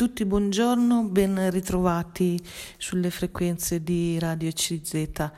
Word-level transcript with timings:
tutti, 0.00 0.24
buongiorno, 0.24 1.02
ben 1.10 1.50
ritrovati 1.50 2.42
sulle 2.78 3.10
frequenze 3.10 3.82
di 3.82 4.18
Radio 4.18 4.50
CZ. 4.50 5.30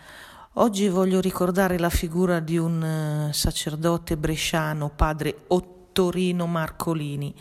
Oggi 0.52 0.86
voglio 0.86 1.20
ricordare 1.20 1.80
la 1.80 1.90
figura 1.90 2.38
di 2.38 2.58
un 2.58 2.80
eh, 2.80 3.32
sacerdote 3.32 4.16
bresciano, 4.16 4.88
padre 4.88 5.46
Ottorino 5.48 6.46
Marcolini. 6.46 7.34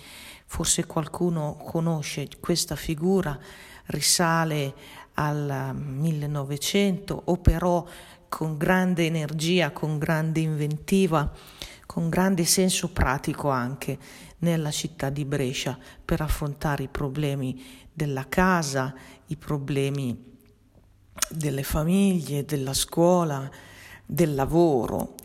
Forse 0.47 0.87
qualcuno 0.87 1.57
conosce 1.63 2.27
questa 2.39 2.75
figura, 2.75 3.37
risale 3.85 4.73
al 5.13 5.75
1900, 5.75 7.21
operò 7.25 7.85
con 8.29 8.57
grande 8.57 9.05
energia, 9.05 9.69
con 9.69 9.99
grande 9.99 10.39
inventiva 10.39 11.31
con 11.91 12.07
grande 12.07 12.45
senso 12.45 12.87
pratico 12.87 13.49
anche 13.49 13.97
nella 14.41 14.71
città 14.71 15.09
di 15.09 15.25
Brescia 15.25 15.77
per 16.03 16.21
affrontare 16.21 16.83
i 16.83 16.87
problemi 16.87 17.63
della 17.91 18.27
casa, 18.29 18.93
i 19.27 19.35
problemi 19.35 20.29
delle 21.29 21.63
famiglie, 21.63 22.45
della 22.45 22.73
scuola, 22.73 23.49
del 24.05 24.35
lavoro. 24.35 25.15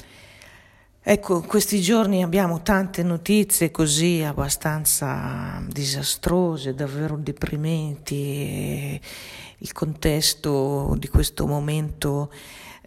Ecco, 1.09 1.41
questi 1.43 1.81
giorni 1.81 2.25
abbiamo 2.25 2.63
tante 2.63 3.05
notizie 3.05 3.71
così 3.71 4.23
abbastanza 4.23 5.63
disastrose, 5.69 6.75
davvero 6.75 7.17
deprimenti. 7.17 9.01
Il 9.59 9.73
contesto 9.73 10.97
di 10.99 11.09
questo 11.09 11.47
momento 11.47 12.33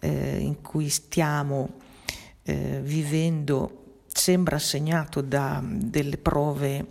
eh, 0.00 0.36
in 0.38 0.60
cui 0.60 0.90
stiamo 0.90 1.78
eh, 2.42 2.80
vivendo 2.82 3.79
sembra 4.30 4.60
segnato 4.60 5.22
da 5.22 5.60
delle 5.60 6.16
prove 6.16 6.86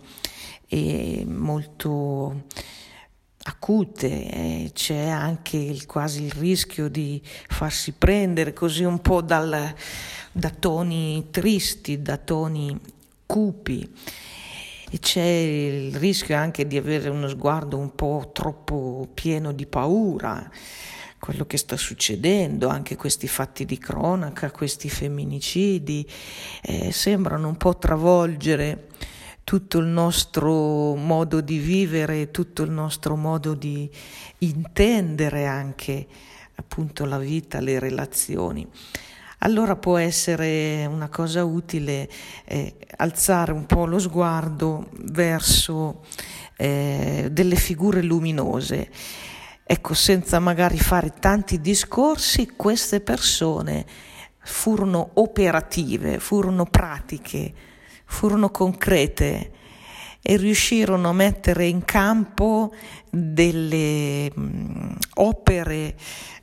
eh, 0.68 1.24
molto 1.26 2.42
acute, 3.44 4.08
eh, 4.08 4.70
c'è 4.74 5.06
anche 5.06 5.56
il, 5.56 5.86
quasi 5.86 6.24
il 6.24 6.32
rischio 6.32 6.90
di 6.90 7.18
farsi 7.48 7.92
prendere 7.92 8.52
così 8.52 8.84
un 8.84 9.00
po' 9.00 9.22
dal, 9.22 9.74
da 10.32 10.50
toni 10.50 11.28
tristi, 11.30 12.02
da 12.02 12.18
toni 12.18 12.78
cupi. 13.24 13.90
E 14.90 14.98
c'è 14.98 15.24
il 15.24 15.96
rischio 15.96 16.36
anche 16.36 16.66
di 16.66 16.76
avere 16.76 17.08
uno 17.08 17.26
sguardo 17.26 17.78
un 17.78 17.94
po' 17.94 18.32
troppo 18.34 19.08
pieno 19.14 19.52
di 19.52 19.64
paura 19.64 20.46
quello 21.20 21.44
che 21.44 21.58
sta 21.58 21.76
succedendo, 21.76 22.68
anche 22.68 22.96
questi 22.96 23.28
fatti 23.28 23.66
di 23.66 23.78
cronaca, 23.78 24.50
questi 24.50 24.88
femminicidi, 24.88 26.08
eh, 26.62 26.90
sembrano 26.90 27.46
un 27.46 27.56
po' 27.56 27.76
travolgere 27.76 28.88
tutto 29.44 29.78
il 29.78 29.86
nostro 29.86 30.94
modo 30.94 31.42
di 31.42 31.58
vivere, 31.58 32.30
tutto 32.30 32.62
il 32.62 32.70
nostro 32.70 33.16
modo 33.16 33.54
di 33.54 33.88
intendere 34.38 35.46
anche 35.46 36.06
appunto 36.54 37.04
la 37.04 37.18
vita, 37.18 37.60
le 37.60 37.78
relazioni. 37.78 38.66
Allora 39.42 39.76
può 39.76 39.98
essere 39.98 40.86
una 40.86 41.08
cosa 41.08 41.44
utile 41.44 42.08
eh, 42.44 42.76
alzare 42.96 43.52
un 43.52 43.66
po' 43.66 43.84
lo 43.86 43.98
sguardo 43.98 44.88
verso 44.92 46.02
eh, 46.56 47.28
delle 47.30 47.56
figure 47.56 48.02
luminose 48.02 48.90
Ecco, 49.72 49.94
senza 49.94 50.40
magari 50.40 50.80
fare 50.80 51.12
tanti 51.20 51.60
discorsi, 51.60 52.54
queste 52.56 53.00
persone 53.00 53.86
furono 54.40 55.10
operative, 55.14 56.18
furono 56.18 56.64
pratiche, 56.64 57.54
furono 58.04 58.50
concrete 58.50 59.52
e 60.20 60.36
riuscirono 60.36 61.10
a 61.10 61.12
mettere 61.12 61.66
in 61.66 61.84
campo 61.84 62.74
delle 63.08 64.32
mh, 64.34 64.42
mm, 64.42 64.92
opere 65.14 65.94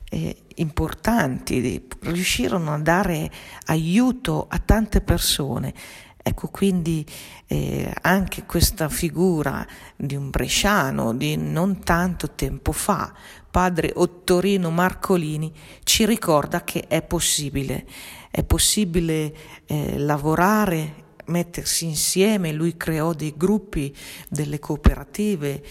eh, 0.08 0.44
importanti, 0.54 1.86
riuscirono 2.00 2.72
a 2.72 2.78
dare 2.78 3.30
aiuto 3.66 4.46
a 4.48 4.58
tante 4.58 5.02
persone. 5.02 5.74
Ecco, 6.28 6.48
quindi 6.48 7.06
eh, 7.46 7.90
anche 8.02 8.44
questa 8.44 8.90
figura 8.90 9.66
di 9.96 10.14
un 10.14 10.28
bresciano 10.28 11.14
di 11.14 11.36
non 11.36 11.82
tanto 11.82 12.32
tempo 12.32 12.72
fa, 12.72 13.14
padre 13.50 13.92
Ottorino 13.94 14.68
Marcolini, 14.70 15.50
ci 15.84 16.04
ricorda 16.04 16.64
che 16.64 16.84
è 16.86 17.00
possibile, 17.00 17.86
è 18.30 18.44
possibile 18.44 19.34
eh, 19.64 19.96
lavorare, 19.96 21.06
mettersi 21.28 21.86
insieme, 21.86 22.52
lui 22.52 22.76
creò 22.76 23.14
dei 23.14 23.32
gruppi, 23.34 23.96
delle 24.28 24.58
cooperative, 24.58 25.64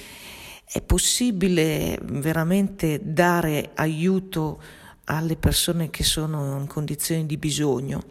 è 0.66 0.81
possibile 0.81 2.00
veramente 2.01 3.00
dare 3.03 3.74
aiuto 3.75 4.59
alle 5.03 5.35
persone 5.35 5.91
che 5.91 6.03
sono 6.03 6.57
in 6.59 6.66
condizioni 6.66 7.28
di 7.28 7.38
bisogno? 7.38 8.01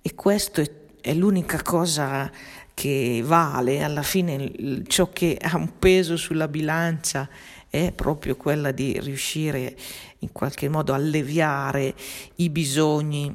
E 0.00 0.14
questo 0.14 0.62
è 0.62 0.81
è 1.02 1.12
l'unica 1.12 1.60
cosa 1.62 2.30
che 2.72 3.20
vale, 3.22 3.82
alla 3.82 4.02
fine 4.02 4.82
ciò 4.86 5.10
che 5.10 5.36
ha 5.38 5.56
un 5.56 5.78
peso 5.78 6.16
sulla 6.16 6.48
bilancia 6.48 7.28
è 7.68 7.92
proprio 7.92 8.36
quella 8.36 8.70
di 8.70 8.98
riuscire 9.00 9.76
in 10.20 10.32
qualche 10.32 10.68
modo 10.68 10.92
a 10.92 10.96
alleviare 10.96 11.94
i 12.36 12.48
bisogni 12.48 13.34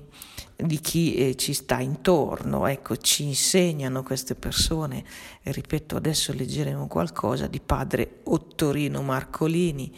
di 0.56 0.79
chi 0.79 1.16
eh, 1.16 1.35
ci 1.35 1.53
sta 1.53 1.79
intorno, 1.79 2.66
ecco, 2.66 2.97
ci 2.97 3.23
insegnano 3.23 4.01
queste 4.01 4.33
persone, 4.33 5.03
e 5.44 5.51
ripeto, 5.51 5.95
adesso 5.95 6.33
leggeremo 6.33 6.88
qualcosa 6.88 7.45
di 7.45 7.59
padre 7.59 8.22
Ottorino 8.23 9.03
Marcolini, 9.03 9.94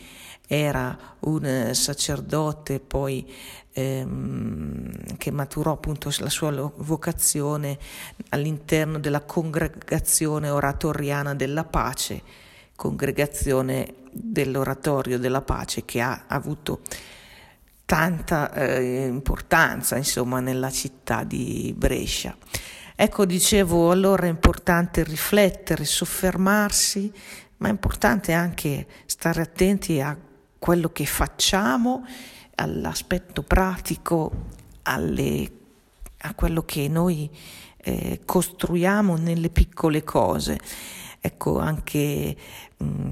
era 0.52 0.98
un 1.20 1.46
eh, 1.46 1.76
sacerdote 1.76 2.80
poi 2.80 3.32
ehm, 3.72 5.16
che 5.18 5.30
maturò 5.30 5.74
appunto 5.74 6.12
la 6.18 6.30
sua 6.30 6.50
vocazione 6.78 7.78
all'interno 8.30 8.98
della 8.98 9.22
congregazione 9.22 10.50
oratoriana 10.50 11.36
della 11.36 11.66
pace, 11.66 12.24
congregazione 12.76 13.94
dell'oratorio 14.12 15.20
della 15.20 15.44
pace 15.44 15.86
che 15.86 16.02
ha 16.02 16.24
avuto 16.26 16.82
tanta 17.86 18.52
eh, 18.52 19.06
importanza 19.06 19.98
insomma 19.98 20.40
nella 20.40 20.72
città 20.72 21.24
di 21.24 21.76
Brescia. 21.78 22.36
Ecco, 22.96 23.26
dicevo, 23.28 23.92
allora 23.92 24.26
è 24.26 24.30
importante 24.30 25.04
riflettere, 25.04 25.86
soffermarsi, 25.86 27.14
ma 27.58 27.68
è 27.68 27.72
importante 27.72 28.34
anche 28.34 28.88
stare 29.06 29.42
attenti 29.42 30.02
a 30.02 30.18
quello 30.60 30.90
che 30.90 31.06
facciamo, 31.06 32.06
all'aspetto 32.56 33.42
pratico, 33.42 34.32
alle, 34.84 35.52
a 36.20 36.36
quello 36.36 36.64
che 36.64 36.88
noi 36.88 37.30
eh, 37.78 38.22
costruiamo 38.26 39.16
nelle 39.16 39.50
piccole 39.50 40.04
cose. 40.04 40.60
Ecco, 41.22 41.58
anche 41.58 42.36
mh, 42.78 42.86
mm, 42.86 43.10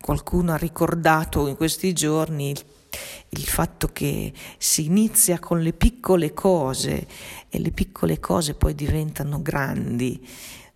qualcuno 0.00 0.52
ha 0.52 0.56
ricordato 0.56 1.48
in 1.48 1.56
questi 1.56 1.92
giorni 1.92 2.50
il 2.50 2.64
il 3.30 3.44
fatto 3.44 3.88
che 3.92 4.32
si 4.58 4.86
inizia 4.86 5.38
con 5.38 5.60
le 5.60 5.72
piccole 5.72 6.32
cose 6.32 7.06
e 7.48 7.58
le 7.58 7.70
piccole 7.70 8.18
cose 8.18 8.54
poi 8.54 8.74
diventano 8.74 9.40
grandi. 9.42 10.26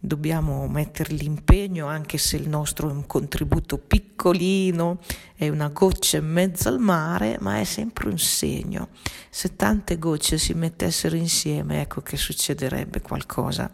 Dobbiamo 0.06 0.69
mettere 0.69 1.15
l'impegno 1.15 1.87
anche 1.87 2.19
se 2.19 2.37
il 2.37 2.47
nostro 2.47 2.91
è 2.91 2.92
un 2.92 3.06
contributo 3.06 3.78
piccolino, 3.78 4.98
è 5.34 5.48
una 5.48 5.69
goccia 5.69 6.19
in 6.19 6.26
mezzo 6.26 6.69
al 6.69 6.78
mare, 6.78 7.38
ma 7.41 7.59
è 7.59 7.65
sempre 7.65 8.10
un 8.10 8.19
segno. 8.19 8.88
Se 9.31 9.56
tante 9.56 9.97
gocce 9.98 10.37
si 10.37 10.53
mettessero 10.53 11.16
insieme, 11.16 11.81
ecco 11.81 12.03
che 12.03 12.19
succederebbe 12.19 13.00
qualcosa 13.00 13.70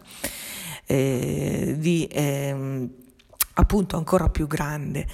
eh, 0.85 1.75
di... 1.77 2.05
Eh, 2.05 2.89
appunto 3.53 3.97
ancora 3.97 4.29
più 4.29 4.47
grande, 4.47 5.05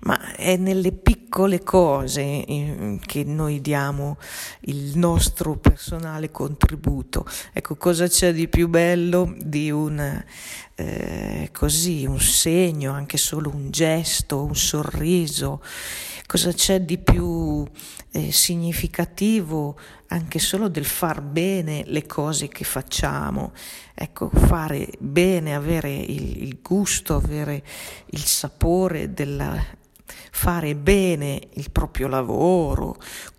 ma 0.00 0.34
è 0.34 0.56
nelle 0.56 0.92
piccole 0.92 1.62
cose 1.62 2.98
che 3.06 3.24
noi 3.24 3.60
diamo 3.60 4.18
il 4.62 4.96
nostro 4.98 5.56
personale 5.56 6.30
contributo. 6.30 7.24
Ecco, 7.52 7.76
cosa 7.76 8.08
c'è 8.08 8.32
di 8.32 8.48
più 8.48 8.68
bello 8.68 9.34
di 9.38 9.70
un 9.70 10.24
eh, 10.76 11.48
così, 11.52 12.04
un 12.04 12.20
segno, 12.20 12.92
anche 12.92 13.16
solo 13.16 13.50
un 13.50 13.70
gesto, 13.70 14.44
un 14.44 14.54
sorriso? 14.54 15.62
Cosa 16.26 16.52
c'è 16.52 16.82
di 16.82 16.98
più 16.98 17.64
eh, 18.12 18.30
significativo 18.30 19.78
anche 20.08 20.38
solo 20.38 20.68
del 20.68 20.84
far 20.84 21.22
bene 21.22 21.82
le 21.86 22.06
cose 22.06 22.48
che 22.48 22.64
facciamo? 22.64 23.52
Ecco, 23.94 24.28
fare 24.28 24.90
bene, 24.98 25.54
avere 25.54 25.94
il, 25.94 26.42
il 26.42 26.58
gusto, 26.60 27.14
avere 27.14 27.64
il 28.10 28.24
sapore 28.24 29.12
della 29.12 29.84
fare 30.30 30.74
bene 30.74 31.40
il 31.54 31.70
proprio 31.70 32.08
lavoro, 32.08 32.96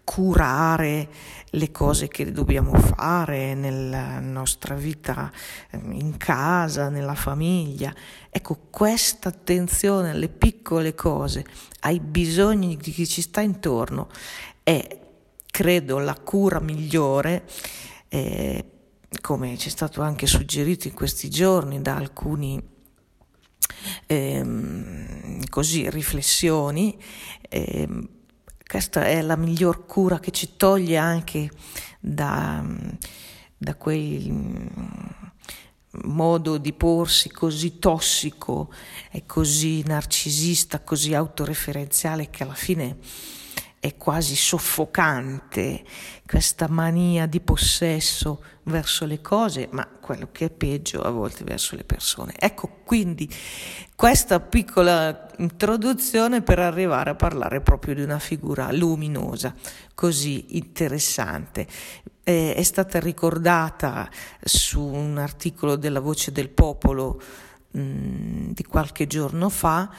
curare 0.07 1.09
le 1.49 1.69
cose 1.69 2.07
che 2.07 2.31
dobbiamo 2.31 2.73
fare 2.79 3.53
nella 3.55 4.21
nostra 4.21 4.73
vita 4.73 5.29
ehm, 5.71 5.91
in 5.91 6.15
casa, 6.15 6.87
nella 6.87 7.13
famiglia. 7.13 7.93
Ecco, 8.29 8.57
questa 8.69 9.27
attenzione 9.27 10.11
alle 10.11 10.29
piccole 10.29 10.95
cose, 10.95 11.45
ai 11.81 11.99
bisogni 11.99 12.77
di 12.77 12.91
chi 12.91 13.05
ci 13.05 13.21
sta 13.21 13.41
intorno 13.41 14.07
è, 14.63 14.97
credo, 15.45 15.99
la 15.99 16.15
cura 16.15 16.61
migliore. 16.61 17.45
Eh, 18.07 18.65
come 19.19 19.57
ci 19.57 19.67
è 19.67 19.71
stato 19.71 20.01
anche 20.01 20.25
suggerito 20.25 20.87
in 20.87 20.93
questi 20.93 21.29
giorni 21.29 21.81
da 21.81 21.97
alcuni 21.97 22.61
ehm, 24.05 25.43
così, 25.49 25.89
riflessioni, 25.89 26.97
ehm, 27.49 28.15
questa 28.67 29.05
è 29.05 29.21
la 29.21 29.37
miglior 29.37 29.85
cura 29.85 30.19
che 30.19 30.31
ci 30.31 30.57
toglie 30.57 30.97
anche 30.97 31.49
da, 31.99 32.63
da 33.57 33.75
quel 33.75 34.69
modo 36.03 36.57
di 36.57 36.73
porsi 36.73 37.29
così 37.31 37.79
tossico 37.79 38.71
e 39.09 39.25
così 39.25 39.83
narcisista, 39.85 40.81
così 40.81 41.13
autoreferenziale 41.13 42.29
che 42.29 42.43
alla 42.43 42.53
fine 42.53 42.97
è 43.79 43.95
quasi 43.95 44.35
soffocante 44.35 45.83
questa 46.25 46.67
mania 46.67 47.25
di 47.25 47.39
possesso 47.39 48.43
verso 48.63 49.05
le 49.05 49.21
cose, 49.21 49.67
ma 49.71 49.87
quello 49.87 50.29
che 50.31 50.45
è 50.45 50.49
peggio 50.49 51.01
a 51.01 51.09
volte 51.09 51.43
verso 51.43 51.75
le 51.75 51.83
persone. 51.83 52.33
Ecco 52.37 52.79
quindi 52.83 53.29
questa 53.95 54.39
piccola 54.39 55.27
introduzione 55.37 56.41
per 56.41 56.59
arrivare 56.59 57.11
a 57.11 57.15
parlare 57.15 57.61
proprio 57.61 57.95
di 57.95 58.01
una 58.01 58.19
figura 58.19 58.71
luminosa, 58.71 59.53
così 59.93 60.57
interessante. 60.57 61.67
Eh, 62.23 62.55
è 62.55 62.63
stata 62.63 62.99
ricordata 62.99 64.09
su 64.43 64.81
un 64.81 65.17
articolo 65.17 65.77
della 65.77 66.01
Voce 66.01 66.31
del 66.31 66.49
Popolo 66.49 67.21
mh, 67.71 67.79
mm, 67.79 68.49
di 68.51 68.63
qualche 68.63 69.07
giorno 69.07 69.47
fa 69.49 69.89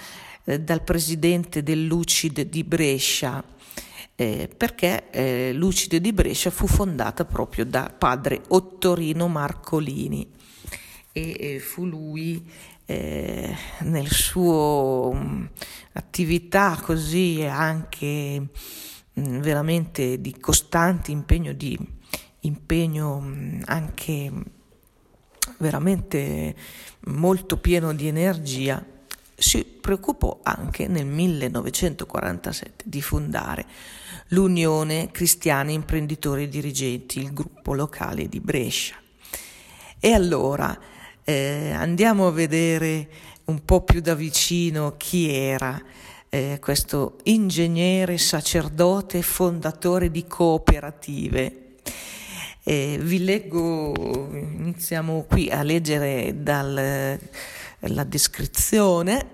eh, 0.45 0.61
dal 0.61 0.83
presidente 0.83 1.63
dell'Ucid 1.63 2.41
di 2.43 2.65
Brescia, 2.65 3.43
eh, 4.21 4.51
perché 4.55 5.11
eh, 5.11 5.53
Lucide 5.53 6.01
di 6.01 6.13
Brescia 6.13 6.51
fu 6.51 6.67
fondata 6.67 7.25
proprio 7.25 7.65
da 7.65 7.95
padre 7.97 8.43
Ottorino 8.49 9.29
Marcolini 9.29 10.29
e 11.13 11.37
eh, 11.39 11.59
fu 11.61 11.87
lui 11.87 12.45
eh, 12.85 13.55
nel 13.83 14.11
suo 14.11 15.11
um, 15.13 15.49
attività 15.93 16.81
così 16.83 17.45
anche 17.45 18.41
mh, 18.41 19.21
mm, 19.21 19.39
veramente 19.39 20.21
di 20.21 20.37
costante 20.41 21.13
impegno 21.13 21.53
di 21.53 21.79
impegno 22.41 23.21
mh, 23.21 23.29
mm, 23.29 23.61
anche 23.67 24.33
veramente 25.59 26.57
molto 27.05 27.57
pieno 27.59 27.95
di 27.95 28.09
energia 28.09 28.85
si 29.39 29.65
preoccupò 29.65 30.41
anche 30.43 30.89
nel 30.89 31.07
1947 31.07 32.85
di 32.87 33.01
fondare 33.01 33.65
l'Unione 34.29 35.11
Cristiani 35.13 35.75
Imprenditori 35.75 36.43
e 36.43 36.49
Dirigenti, 36.49 37.21
il 37.21 37.33
gruppo 37.33 37.73
locale 37.73 38.29
di 38.29 38.41
Brescia. 38.41 38.97
E 40.01 40.13
allora 40.13 40.77
eh, 41.23 41.71
andiamo 41.71 42.27
a 42.27 42.33
vedere 42.33 43.09
un 43.45 43.65
po' 43.65 43.83
più 43.83 44.01
da 44.01 44.15
vicino 44.15 44.97
chi 44.97 45.33
era 45.33 45.81
eh, 46.31 46.59
questo 46.61 47.19
ingegnere, 47.25 48.19
sacerdote, 48.19 49.23
fondatore 49.23 50.11
di 50.11 50.27
cooperative. 50.27 51.77
Eh, 52.65 52.99
vi 53.01 53.25
leggo, 53.25 53.95
iniziamo 54.33 55.25
qui 55.29 55.49
a 55.49 55.63
leggere 55.63 56.35
dalla 57.79 58.05
descrizione 58.05 59.31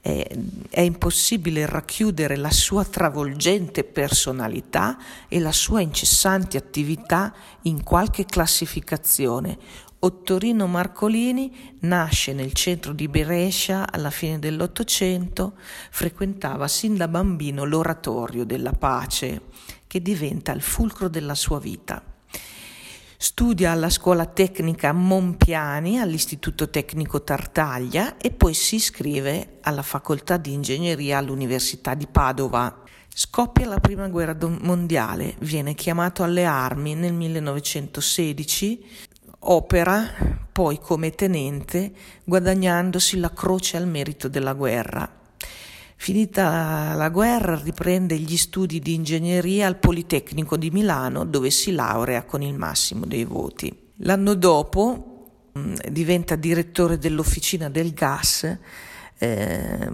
eh, 0.00 0.26
è 0.70 0.80
impossibile 0.80 1.66
racchiudere 1.66 2.36
la 2.36 2.50
sua 2.50 2.84
travolgente 2.84 3.84
personalità 3.84 4.96
e 5.28 5.40
la 5.40 5.52
sua 5.52 5.80
incessante 5.80 6.56
attività 6.56 7.34
in 7.62 7.82
qualche 7.82 8.24
classificazione. 8.24 9.58
Ottorino 10.00 10.68
Marcolini 10.68 11.74
nasce 11.80 12.32
nel 12.32 12.52
centro 12.52 12.92
di 12.92 13.08
Brescia 13.08 13.90
alla 13.90 14.10
fine 14.10 14.38
dell'Ottocento, 14.38 15.54
frequentava 15.90 16.68
sin 16.68 16.96
da 16.96 17.08
bambino 17.08 17.64
l'oratorio 17.64 18.44
della 18.44 18.72
pace, 18.72 19.42
che 19.88 20.00
diventa 20.00 20.52
il 20.52 20.62
fulcro 20.62 21.08
della 21.08 21.34
sua 21.34 21.58
vita. 21.58 22.07
Studia 23.20 23.72
alla 23.72 23.90
scuola 23.90 24.26
tecnica 24.26 24.92
Monpiani 24.92 25.98
all'Istituto 25.98 26.70
Tecnico 26.70 27.24
Tartaglia 27.24 28.16
e 28.16 28.30
poi 28.30 28.54
si 28.54 28.76
iscrive 28.76 29.58
alla 29.62 29.82
facoltà 29.82 30.36
di 30.36 30.52
ingegneria 30.52 31.18
all'Università 31.18 31.94
di 31.94 32.06
Padova. 32.06 32.84
Scoppia 33.12 33.66
la 33.66 33.80
prima 33.80 34.06
guerra 34.06 34.36
mondiale, 34.60 35.34
viene 35.40 35.74
chiamato 35.74 36.22
alle 36.22 36.44
armi 36.44 36.94
nel 36.94 37.12
1916, 37.12 38.86
opera 39.40 40.46
poi 40.52 40.78
come 40.78 41.10
tenente 41.10 41.90
guadagnandosi 42.22 43.18
la 43.18 43.32
croce 43.32 43.76
al 43.76 43.88
merito 43.88 44.28
della 44.28 44.52
guerra. 44.52 45.17
Finita 46.00 46.94
la 46.94 47.08
guerra 47.08 47.58
riprende 47.60 48.16
gli 48.16 48.36
studi 48.36 48.78
di 48.78 48.94
ingegneria 48.94 49.66
al 49.66 49.78
Politecnico 49.78 50.56
di 50.56 50.70
Milano 50.70 51.24
dove 51.24 51.50
si 51.50 51.72
laurea 51.72 52.22
con 52.22 52.40
il 52.40 52.54
massimo 52.54 53.04
dei 53.04 53.24
voti. 53.24 53.76
L'anno 53.96 54.34
dopo 54.34 55.50
mh, 55.52 55.60
mm, 55.60 55.74
diventa 55.90 56.36
direttore 56.36 56.98
dell'Officina 56.98 57.68
del 57.68 57.92
Gas 57.94 58.58
eh, 59.18 59.90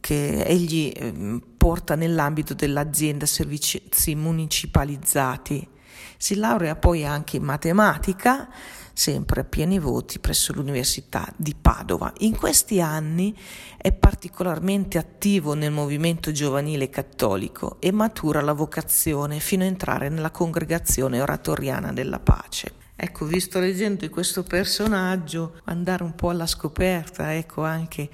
che 0.00 0.44
egli 0.44 0.90
eh, 0.96 1.40
porta 1.58 1.94
nell'ambito 1.94 2.54
dell'azienda 2.54 3.26
servizi 3.26 4.14
municipalizzati. 4.14 5.68
Si 6.16 6.36
laurea 6.36 6.74
poi 6.74 7.04
anche 7.04 7.36
in 7.36 7.42
matematica 7.44 8.48
sempre 8.94 9.40
a 9.40 9.44
pieni 9.44 9.78
voti 9.78 10.18
presso 10.18 10.52
l'Università 10.52 11.30
di 11.36 11.54
Padova. 11.60 12.12
In 12.18 12.36
questi 12.36 12.80
anni 12.80 13.36
è 13.76 13.92
particolarmente 13.92 14.96
attivo 14.96 15.54
nel 15.54 15.72
movimento 15.72 16.32
giovanile 16.32 16.88
cattolico 16.88 17.76
e 17.80 17.92
matura 17.92 18.40
la 18.40 18.52
vocazione 18.52 19.40
fino 19.40 19.64
a 19.64 19.66
entrare 19.66 20.08
nella 20.08 20.30
congregazione 20.30 21.20
oratoriana 21.20 21.92
della 21.92 22.20
pace. 22.20 22.72
Ecco, 22.96 23.26
visto 23.26 23.58
leggendo 23.58 24.08
questo 24.08 24.44
personaggio, 24.44 25.60
andare 25.64 26.04
un 26.04 26.14
po' 26.14 26.30
alla 26.30 26.46
scoperta, 26.46 27.34
ecco 27.34 27.64
anche 27.64 28.08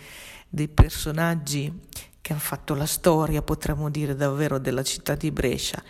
dei 0.48 0.68
personaggi 0.68 1.72
che 2.20 2.32
hanno 2.32 2.40
fatto 2.40 2.74
la 2.74 2.86
storia, 2.86 3.42
potremmo 3.42 3.90
dire 3.90 4.16
davvero, 4.16 4.58
della 4.58 4.82
città 4.82 5.14
di 5.14 5.30
Brescia. 5.30 5.82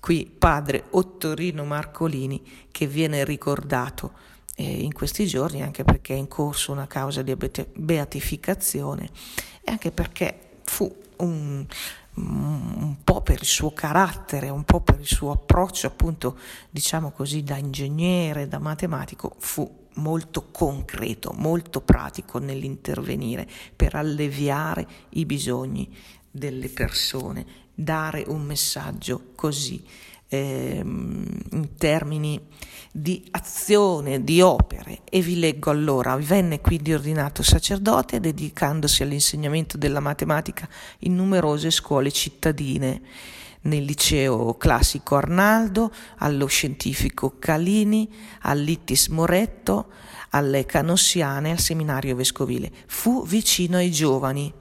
Qui 0.00 0.26
padre 0.26 0.86
Ottorino 0.90 1.64
Marcolini 1.64 2.42
che 2.72 2.88
viene 2.88 3.24
ricordato 3.24 4.12
in 4.56 4.92
questi 4.92 5.26
giorni, 5.26 5.62
anche 5.62 5.84
perché 5.84 6.14
è 6.14 6.18
in 6.18 6.28
corso 6.28 6.72
una 6.72 6.86
causa 6.86 7.22
di 7.22 7.34
beatificazione 7.74 9.10
e 9.62 9.70
anche 9.70 9.90
perché 9.90 10.38
fu 10.64 10.94
un, 11.18 11.66
un 12.14 12.96
po' 13.02 13.22
per 13.22 13.38
il 13.40 13.46
suo 13.46 13.72
carattere, 13.72 14.50
un 14.50 14.64
po' 14.64 14.80
per 14.80 15.00
il 15.00 15.06
suo 15.06 15.32
approccio, 15.32 15.86
appunto, 15.86 16.36
diciamo 16.70 17.10
così, 17.10 17.42
da 17.42 17.56
ingegnere, 17.56 18.48
da 18.48 18.58
matematico, 18.58 19.34
fu 19.38 19.80
molto 19.94 20.50
concreto, 20.50 21.32
molto 21.36 21.80
pratico 21.80 22.38
nell'intervenire 22.38 23.48
per 23.74 23.94
alleviare 23.94 24.86
i 25.10 25.26
bisogni 25.26 25.94
delle 26.30 26.68
persone, 26.68 27.46
dare 27.74 28.24
un 28.26 28.42
messaggio 28.42 29.32
così 29.34 29.84
ehm, 30.32 31.26
in 31.50 31.76
termini 31.76 32.40
di 32.90 33.26
azione, 33.32 34.24
di 34.24 34.40
opere. 34.40 35.00
E 35.08 35.20
vi 35.20 35.38
leggo 35.38 35.70
allora, 35.70 36.16
venne 36.16 36.60
quindi 36.60 36.92
ordinato 36.92 37.42
sacerdote 37.42 38.20
dedicandosi 38.20 39.02
all'insegnamento 39.02 39.76
della 39.76 40.00
matematica 40.00 40.68
in 41.00 41.14
numerose 41.14 41.70
scuole 41.70 42.10
cittadine, 42.10 43.00
nel 43.62 43.84
liceo 43.84 44.54
classico 44.54 45.16
Arnaldo, 45.16 45.92
allo 46.18 46.46
scientifico 46.46 47.36
Calini, 47.38 48.12
all'Ittis 48.42 49.08
Moretto, 49.08 49.90
alle 50.30 50.64
Canossiane 50.64 51.50
al 51.50 51.58
seminario 51.58 52.16
vescovile. 52.16 52.70
Fu 52.86 53.24
vicino 53.26 53.76
ai 53.76 53.90
giovani. 53.90 54.52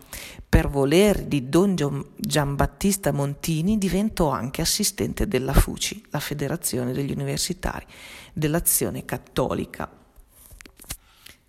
Per 0.48 0.68
voler 0.68 1.24
di 1.24 1.48
Don 1.48 1.76
Giambattista 2.18 3.14
Montini 3.14 3.78
diventò 3.78 4.30
anche 4.32 4.62
assistente 4.62 5.26
della 5.26 5.54
FUCI, 5.54 6.08
la 6.10 6.20
Federazione 6.20 6.92
degli 6.92 7.12
Universitari 7.12 7.86
dell'Azione 8.34 9.06
Cattolica. 9.06 9.90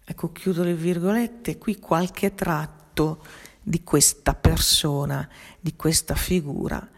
Ecco, 0.05 0.31
chiudo 0.31 0.63
le 0.63 0.75
virgolette, 0.75 1.59
qui 1.59 1.81
qualche 1.81 2.35
tratto 2.35 3.25
di 3.61 3.83
questa 3.83 4.35
persona, 4.35 5.29
di 5.59 5.75
questa 5.75 6.15
figura. 6.15 6.89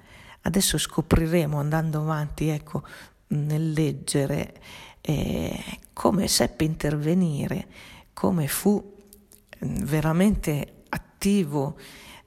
Adesso 0.47 0.77
scopriremo 0.77 1.59
andando 1.59 2.01
avanti, 2.01 2.49
ecco, 2.49 2.83
nel 3.29 3.73
leggere 3.73 4.61
eh, 5.01 5.79
come 5.95 6.29
seppe 6.29 6.65
intervenire, 6.65 7.67
come 8.13 8.47
fu 8.47 8.95
mm, 9.65 9.77
veramente 9.85 10.83
attivo 10.91 11.79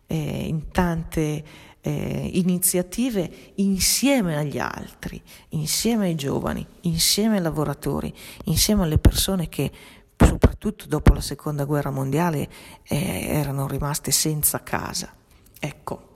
eh, 0.07 0.45
in 0.47 0.71
tante 0.71 1.43
eh, 1.79 2.29
iniziative 2.33 3.51
insieme 3.55 4.35
agli 4.35 4.57
altri, 4.57 5.21
insieme 5.49 6.05
ai 6.05 6.15
giovani, 6.15 6.65
insieme 6.81 7.37
ai 7.37 7.43
lavoratori, 7.43 8.11
insieme 8.45 8.83
alle 8.83 8.97
persone 8.97 9.47
che 9.47 9.71
soprattutto 10.17 10.87
dopo 10.87 11.13
la 11.13 11.21
seconda 11.21 11.65
guerra 11.65 11.91
mondiale 11.91 12.49
eh, 12.83 13.27
erano 13.29 13.67
rimaste 13.67 14.09
senza 14.09 14.63
casa. 14.63 15.13
Ecco, 15.59 16.06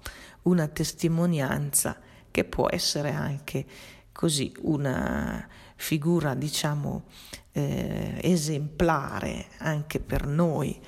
una 0.43 0.67
testimonianza 0.67 1.99
che 2.29 2.43
può 2.45 2.67
essere 2.69 3.11
anche 3.11 3.65
così 4.11 4.51
una 4.61 5.47
figura, 5.75 6.33
diciamo, 6.35 7.03
eh, 7.51 8.19
esemplare 8.21 9.47
anche 9.57 9.99
per 9.99 10.25
noi, 10.25 10.79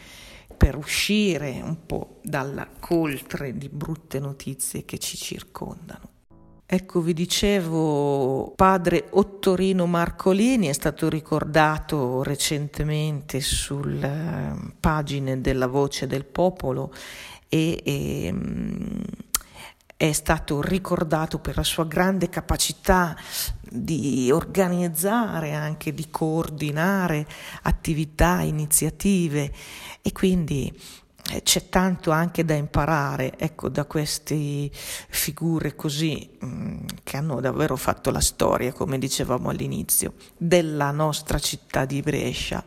per 0.56 0.76
uscire 0.78 1.60
un 1.64 1.86
po' 1.86 2.20
dalla 2.24 2.68
coltre 2.80 3.58
di 3.58 3.70
brutte 3.70 4.20
notizie 4.20 4.86
che 4.86 4.98
ci 4.98 5.18
circondano. 5.18 6.12
Ecco, 6.66 7.02
vi 7.02 7.14
dicevo, 7.14 8.54
padre 8.56 9.08
Ottorino 9.12 9.86
Marcolini 9.86 10.68
è 10.68 10.74
stato 10.74 11.08
ricordato 11.08 12.24
recentemente 12.24 13.42
sulle 13.42 14.08
ehm, 14.08 14.74
pagine 14.80 15.40
della 15.42 15.68
Voce 15.68 16.08
del 16.08 16.26
Popolo 16.26 16.92
e, 17.48 17.80
e 17.84 18.26
ehm, 18.26 19.04
è 20.04 20.12
stato 20.12 20.62
ricordato 20.62 21.40
per 21.40 21.56
la 21.56 21.64
sua 21.64 21.86
grande 21.86 22.28
capacità 22.28 23.16
di 23.62 24.30
organizzare, 24.34 25.54
anche 25.54 25.94
di 25.94 26.10
coordinare 26.10 27.26
attività, 27.62 28.42
iniziative. 28.42 29.50
E 30.02 30.12
quindi 30.12 30.78
c'è 31.42 31.70
tanto 31.70 32.12
anche 32.12 32.44
da 32.44 32.54
imparare 32.54 33.38
ecco, 33.38 33.70
da 33.70 33.86
queste 33.86 34.70
figure 34.72 35.76
così 35.76 36.30
mh, 36.40 36.46
mm, 36.46 36.78
che 37.04 37.18
hanno 37.18 37.40
davvero 37.40 37.76
fatto 37.76 38.12
la 38.12 38.20
storia, 38.20 38.74
come 38.74 38.98
dicevamo 38.98 39.50
all'inizio, 39.50 40.14
della 40.38 40.92
nostra 40.92 41.40
città 41.40 41.86
di 41.86 42.02
Brescia. 42.02 42.64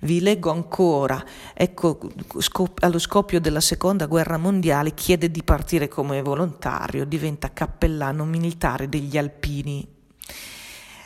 Vi 0.00 0.20
leggo 0.20 0.50
ancora, 0.50 1.24
ecco, 1.54 1.98
scop- 2.38 2.82
allo 2.82 2.98
scoppio 2.98 3.40
della 3.40 3.60
seconda 3.60 4.06
guerra 4.06 4.38
mondiale 4.38 4.92
chiede 4.94 5.30
di 5.30 5.42
partire 5.42 5.88
come 5.88 6.20
volontario, 6.20 7.04
diventa 7.04 7.52
cappellano 7.52 8.24
militare 8.24 8.88
degli 8.88 9.16
Alpini 9.16 9.93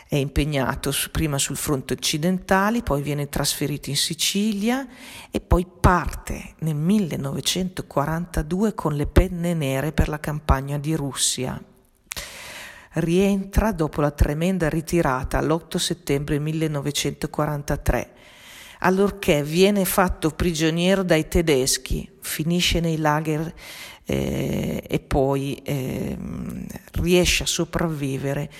è 0.08 0.16
impegnato 0.16 0.90
prima 1.12 1.36
sul 1.36 1.56
fronte 1.56 1.92
occidentale, 1.92 2.82
poi 2.82 3.02
viene 3.02 3.28
trasferito 3.28 3.90
in 3.90 3.96
Sicilia 3.96 4.88
e 5.30 5.38
poi 5.38 5.66
parte 5.66 6.54
nel 6.60 6.76
1942 6.76 8.72
con 8.74 8.94
le 8.94 9.06
penne 9.06 9.52
nere 9.52 9.92
per 9.92 10.08
la 10.08 10.18
campagna 10.18 10.78
di 10.78 10.94
Russia. 10.94 11.62
Rientra 12.92 13.72
dopo 13.72 14.00
la 14.00 14.10
tremenda 14.10 14.70
ritirata 14.70 15.42
l'8 15.42 15.76
settembre 15.76 16.38
1943 16.38 18.12
allorché 18.80 19.42
viene 19.42 19.84
fatto 19.84 20.30
prigioniero 20.30 21.02
dai 21.02 21.28
tedeschi, 21.28 22.08
finisce 22.20 22.80
nei 22.80 22.96
lager 22.96 23.52
eh, 24.04 24.82
e 24.86 25.00
poi 25.00 25.60
eh, 25.64 26.16
riesce 26.92 27.42
a 27.42 27.46
sopravvivere 27.46 28.50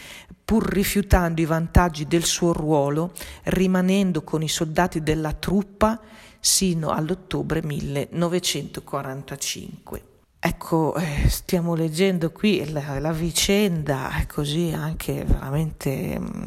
pur 0.49 0.67
rifiutando 0.67 1.43
i 1.43 1.45
vantaggi 1.45 2.07
del 2.07 2.25
suo 2.25 2.55
ruolo, 2.55 3.13
rimanendo 3.43 4.25
con 4.25 4.43
i 4.43 4.49
soldati 4.49 5.03
della 5.03 5.35
truppa 5.35 6.01
sino 6.41 6.89
all'ottobre 6.89 7.63
1945. 7.63 10.03
Ecco, 10.41 10.95
eh, 10.95 11.29
stiamo 11.29 11.75
leggendo 11.75 12.33
qui 12.33 12.67
la, 12.71 12.99
la 12.99 13.13
vicenda, 13.13 14.19
è 14.19 14.25
così 14.25 14.73
anche 14.75 15.23
veramente 15.23 16.19
mm, 16.19 16.47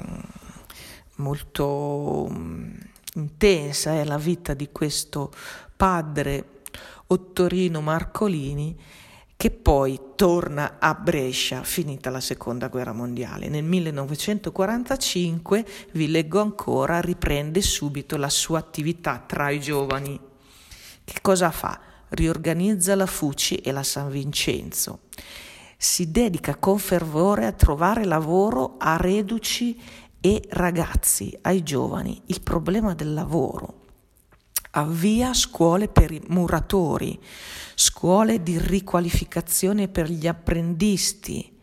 molto 1.18 2.28
mm, 2.28 2.74
intensa, 3.14 3.94
è 3.94 4.04
la 4.04 4.18
vita 4.18 4.56
di 4.56 4.70
questo 4.72 5.32
padre 5.78 6.62
Ottorino 7.06 7.82
Marcolini 7.82 8.76
che 9.42 9.50
poi 9.50 10.00
torna 10.16 10.78
a 10.78 10.94
Brescia 10.94 11.64
finita 11.64 12.12
la 12.12 12.20
seconda 12.20 12.68
guerra 12.68 12.94
mondiale. 12.94 13.50
Nel 13.50 13.64
1945, 13.64 15.66
vi 15.94 16.12
leggo 16.12 16.40
ancora, 16.40 17.02
riprende 17.02 17.60
subito 17.64 18.18
la 18.18 18.30
sua 18.30 18.60
attività 18.60 19.24
tra 19.26 19.50
i 19.50 19.60
giovani. 19.60 20.20
Che 21.04 21.22
cosa 21.24 21.50
fa? 21.50 21.80
Riorganizza 22.10 22.94
la 22.94 23.08
Fuci 23.08 23.56
e 23.56 23.72
la 23.72 23.82
San 23.82 24.12
Vincenzo. 24.12 25.00
Si 25.76 26.12
dedica 26.12 26.58
con 26.58 26.78
fervore 26.78 27.48
a 27.48 27.52
trovare 27.52 28.06
lavoro 28.06 28.76
a 28.78 28.98
reduci 28.98 29.76
e 30.22 30.44
ragazzi, 30.50 31.36
ai 31.42 31.64
giovani. 31.64 32.22
Il 32.28 32.44
problema 32.44 32.94
del 32.94 33.16
lavoro 33.16 33.81
avvia 34.72 35.34
scuole 35.34 35.88
per 35.88 36.12
i 36.12 36.22
muratori, 36.28 37.20
scuole 37.76 38.42
di 38.42 38.58
riqualificazione 38.58 39.88
per 39.88 40.10
gli 40.10 40.28
apprendisti, 40.28 41.58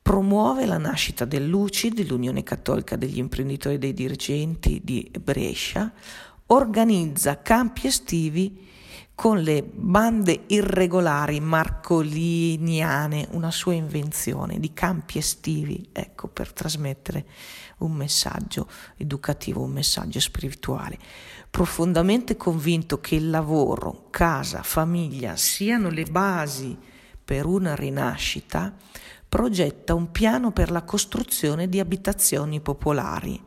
promuove 0.00 0.66
la 0.66 0.78
nascita 0.78 1.24
dell'UCI, 1.24 1.90
dell'Unione 1.90 2.42
Cattolica 2.42 2.96
degli 2.96 3.18
Imprenditori 3.18 3.76
e 3.76 3.78
dei 3.78 3.94
Dirigenti 3.94 4.80
di 4.82 5.10
Brescia, 5.20 5.92
organizza 6.46 7.40
campi 7.40 7.86
estivi 7.86 8.70
con 9.14 9.40
le 9.40 9.62
bande 9.62 10.44
irregolari 10.48 11.38
marcoliniane, 11.38 13.28
una 13.32 13.50
sua 13.50 13.74
invenzione 13.74 14.58
di 14.58 14.72
campi 14.72 15.18
estivi, 15.18 15.88
ecco, 15.92 16.28
per 16.28 16.52
trasmettere 16.52 17.26
un 17.78 17.92
messaggio 17.92 18.68
educativo, 18.96 19.62
un 19.62 19.72
messaggio 19.72 20.18
spirituale. 20.18 20.98
Profondamente 21.50 22.36
convinto 22.36 23.00
che 23.00 23.14
il 23.14 23.30
lavoro, 23.30 24.06
casa, 24.10 24.62
famiglia 24.62 25.36
siano 25.36 25.90
le 25.90 26.04
basi 26.04 26.76
per 27.24 27.46
una 27.46 27.74
rinascita, 27.74 28.74
progetta 29.28 29.94
un 29.94 30.10
piano 30.10 30.52
per 30.52 30.70
la 30.70 30.82
costruzione 30.82 31.68
di 31.68 31.78
abitazioni 31.78 32.60
popolari 32.60 33.40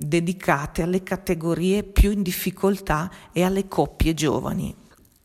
dedicate 0.00 0.82
alle 0.82 1.02
categorie 1.02 1.82
più 1.82 2.12
in 2.12 2.22
difficoltà 2.22 3.10
e 3.32 3.42
alle 3.42 3.66
coppie 3.66 4.14
giovani. 4.14 4.72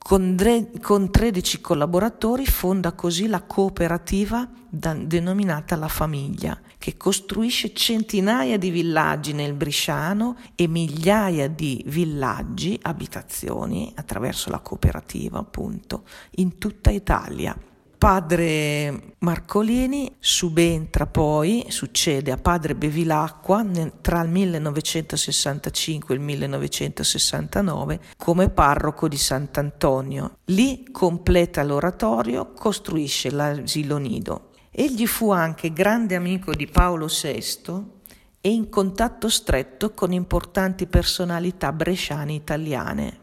Con, 0.03 0.35
dre- 0.35 0.69
con 0.81 1.09
13 1.09 1.61
collaboratori 1.61 2.45
fonda 2.45 2.91
così 2.91 3.27
la 3.27 3.41
cooperativa 3.43 4.45
da- 4.67 4.93
denominata 4.93 5.77
La 5.77 5.87
Famiglia, 5.87 6.59
che 6.77 6.97
costruisce 6.97 7.73
centinaia 7.73 8.57
di 8.57 8.69
villaggi 8.69 9.31
nel 9.31 9.53
Brisciano 9.53 10.35
e 10.55 10.67
migliaia 10.67 11.47
di 11.47 11.81
villaggi, 11.87 12.77
abitazioni, 12.81 13.93
attraverso 13.95 14.49
la 14.49 14.59
cooperativa 14.59 15.39
appunto, 15.39 16.03
in 16.31 16.57
tutta 16.57 16.91
Italia. 16.91 17.57
Padre 18.03 19.13
Marcolini 19.19 20.13
subentra 20.19 21.05
poi, 21.05 21.67
succede 21.69 22.33
a 22.33 22.37
padre 22.37 22.75
Bevilacqua 22.75 23.65
tra 24.01 24.21
il 24.21 24.29
1965 24.29 26.13
e 26.13 26.17
il 26.17 26.21
1969 26.21 27.99
come 28.17 28.49
parroco 28.49 29.07
di 29.07 29.15
Sant'Antonio. 29.15 30.39
Lì 30.47 30.85
completa 30.91 31.63
l'oratorio, 31.63 32.51
costruisce 32.51 33.31
l'asilo 33.31 33.95
nido. 33.95 34.49
Egli 34.69 35.07
fu 35.07 35.31
anche 35.31 35.71
grande 35.71 36.15
amico 36.15 36.53
di 36.53 36.67
Paolo 36.67 37.07
VI 37.07 37.85
e 38.41 38.49
in 38.51 38.67
contatto 38.67 39.29
stretto 39.29 39.93
con 39.93 40.11
importanti 40.11 40.87
personalità 40.87 41.71
bresciane 41.71 42.33
italiane. 42.33 43.21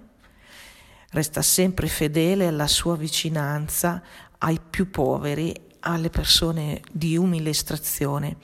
Resta 1.12 1.42
sempre 1.42 1.88
fedele 1.88 2.46
alla 2.46 2.68
sua 2.68 2.96
vicinanza 2.96 4.00
ai 4.42 4.60
più 4.68 4.90
poveri, 4.90 5.54
alle 5.80 6.10
persone 6.10 6.82
di 6.92 7.16
umile 7.16 7.50
estrazione 7.50 8.36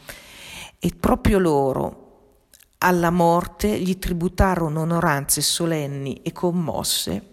e 0.78 0.90
proprio 0.98 1.38
loro 1.38 2.04
alla 2.78 3.10
morte 3.10 3.78
gli 3.80 3.98
tributarono 3.98 4.82
onoranze 4.82 5.40
solenni 5.40 6.20
e 6.22 6.32
commosse, 6.32 7.32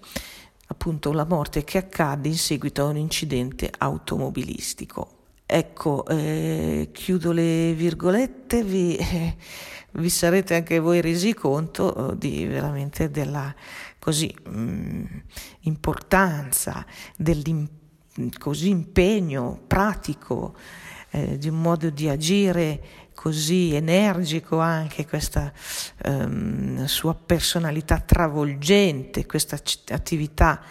appunto 0.67 1.11
la 1.11 1.25
morte 1.25 1.63
che 1.63 1.77
accadde 1.77 2.29
in 2.29 2.37
seguito 2.37 2.83
a 2.83 2.87
un 2.87 2.97
incidente 2.97 3.71
automobilistico. 3.77 5.19
Ecco, 5.45 6.05
eh, 6.07 6.89
chiudo 6.91 7.31
le 7.31 7.73
virgolette, 7.73 8.63
vi, 8.63 8.95
eh, 8.95 9.35
vi, 9.99 10.09
sarete 10.09 10.55
anche 10.55 10.79
voi 10.79 11.01
resi 11.01 11.33
conto 11.33 12.13
eh, 12.13 12.17
di 12.17 12.45
veramente 12.45 13.11
della 13.11 13.53
così 13.99 14.33
mh, 14.43 14.59
mm, 14.59 15.05
importanza, 18.15 18.61
dell'impegno 18.61 19.61
pratico, 19.65 20.55
eh, 21.11 21.37
di 21.37 21.49
un 21.49 21.61
modo 21.61 21.89
di 21.89 22.09
agire 22.09 22.81
così 23.13 23.73
energico 23.73 24.59
anche 24.59 25.05
questa 25.05 25.53
um, 26.05 26.85
sua 26.85 27.13
personalità 27.13 27.99
travolgente, 27.99 29.25
questa 29.25 29.59
attività 29.89 30.61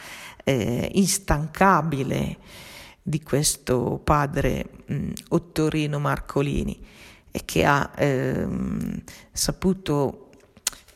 eh, 0.44 0.90
instancabile 0.94 2.38
di 3.02 3.22
questo 3.22 4.00
padre 4.02 4.66
mh, 4.86 5.10
Ottorino 5.30 5.98
Marcolini 5.98 6.78
e 7.30 7.44
che 7.44 7.64
ha 7.64 7.90
ehm, 7.96 9.02
saputo 9.32 10.30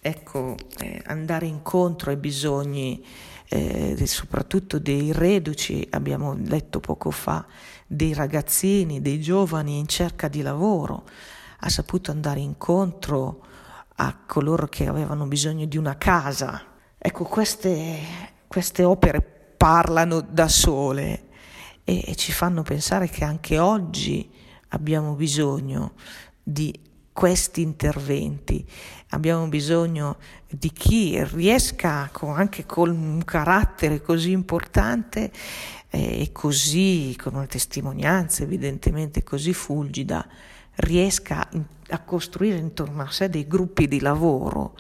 ecco, 0.01 0.57
eh, 0.79 1.03
andare 1.07 1.47
incontro 1.47 2.11
ai 2.11 2.17
bisogni 2.17 3.05
eh, 3.49 4.07
soprattutto 4.07 4.79
dei 4.79 5.13
reduci, 5.13 5.87
abbiamo 5.91 6.35
letto 6.35 6.81
poco 6.81 7.11
fa, 7.11 7.45
dei 7.87 8.13
ragazzini, 8.13 9.01
dei 9.01 9.21
giovani 9.21 9.79
in 9.79 9.87
cerca 9.87 10.29
di 10.29 10.43
lavoro, 10.43 11.05
ha 11.61 11.69
saputo 11.69 12.11
andare 12.11 12.41
incontro 12.41 13.45
a 13.97 14.17
coloro 14.27 14.67
che 14.67 14.87
avevano 14.87 15.27
bisogno 15.27 15.65
di 15.67 15.77
una 15.77 15.97
casa. 15.97 16.63
Ecco, 16.99 17.25
queste, 17.25 17.99
queste 18.47 18.85
opere 18.85 19.23
parlano 19.57 20.21
da 20.21 20.49
sole 20.49 21.29
e, 21.85 22.03
e 22.07 22.17
ci 22.17 22.33
fanno 22.33 22.63
pensare 22.63 23.09
che 23.09 23.25
anche 23.25 23.59
oggi 23.59 24.31
abbiamo 24.71 25.15
bisogno 25.15 25.93
di 26.43 26.86
questi 27.17 27.63
interventi, 27.63 28.63
abbiamo 29.11 29.47
bisogno 29.47 30.19
di 30.47 30.71
chi 30.71 31.19
riesca 31.25 32.11
anche 32.13 32.67
con 32.67 32.91
un 32.91 33.25
carattere 33.25 34.03
così 34.03 34.33
importante 34.33 35.33
eh, 35.89 36.21
e 36.21 36.33
così, 36.33 37.17
con 37.19 37.37
una 37.37 37.47
testimonianza 37.47 38.43
evidentemente 38.43 39.25
così 39.25 39.55
fulgida, 39.55 40.29
riesca 40.75 41.49
a 41.89 41.99
costruire 42.01 42.59
intorno 42.59 43.01
a 43.01 43.11
sé 43.11 43.31
dei 43.31 43.47
gruppi 43.47 43.89
di 43.89 44.01
lavoro 44.01 44.77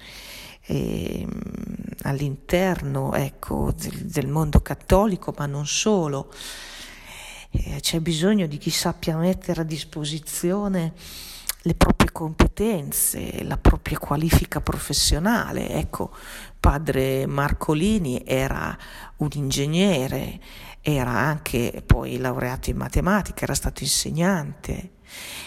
eh, 0.66 1.26
all'interno 2.02 3.14
ecco, 3.14 3.73
del, 3.75 4.05
del 4.05 4.28
mondo 4.28 4.61
cattolico, 4.61 5.33
ma 5.38 5.47
non 5.47 5.66
solo. 5.66 6.31
Eh, 7.50 7.78
c'è 7.81 7.99
bisogno 8.00 8.47
di 8.47 8.59
chi 8.59 8.69
sappia 8.69 9.16
mettere 9.16 9.62
a 9.62 9.64
disposizione 9.64 10.93
le 11.66 11.75
proprie 11.75 12.12
competenze, 12.12 13.42
la 13.42 13.58
propria 13.58 13.99
qualifica 13.99 14.61
professionale. 14.61 15.68
Ecco, 15.70 16.14
padre 16.61 17.26
Marcolini 17.26 18.23
era 18.25 18.76
un 19.16 19.28
ingegnere, 19.32 20.38
era 20.80 21.11
anche 21.11 21.82
poi 21.85 22.18
laureato 22.18 22.70
in 22.70 22.76
matematica, 22.76 23.42
era 23.42 23.54
stato 23.54 23.82
insegnante. 23.82 24.90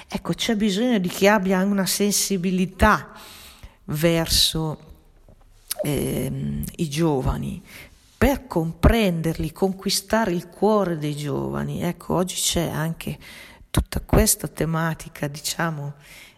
Ecco, 0.09 0.33
c'è 0.33 0.57
bisogno 0.57 0.99
di 0.99 1.07
chi 1.07 1.25
abbia 1.25 1.63
una 1.63 1.85
sensibilità 1.85 3.11
verso 3.85 4.77
eh, 5.83 6.63
i 6.75 6.89
giovani, 6.89 7.63
per 8.17 8.45
comprenderli, 8.45 9.53
conquistare 9.53 10.33
il 10.33 10.49
cuore 10.49 10.97
dei 10.97 11.15
giovani. 11.15 11.81
Ecco, 11.81 12.15
oggi 12.15 12.35
c'è 12.35 12.67
anche 12.67 13.17
tutta 13.69 14.01
questa 14.01 14.47
tematica, 14.47 15.27
diciamo, 15.27 15.95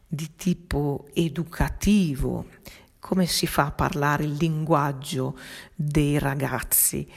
di 0.08 0.36
tipo 0.36 1.08
educativo. 1.14 2.46
Come 3.00 3.26
si 3.26 3.48
fa 3.48 3.66
a 3.66 3.72
parlare 3.72 4.24
il 4.24 4.34
linguaggio 4.34 5.38
dei 5.74 6.20
ragazzi? 6.20 7.10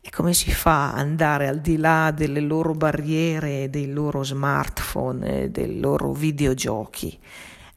E 0.00 0.10
come 0.10 0.34
si 0.34 0.52
fa 0.52 0.92
ad 0.92 0.98
andare 0.98 1.48
al 1.48 1.60
di 1.60 1.76
là 1.76 2.12
delle 2.12 2.40
loro 2.40 2.74
barriere, 2.74 3.70
dei 3.70 3.90
loro 3.90 4.22
smartphone, 4.22 5.50
dei 5.50 5.80
loro 5.80 6.12
videogiochi? 6.12 7.18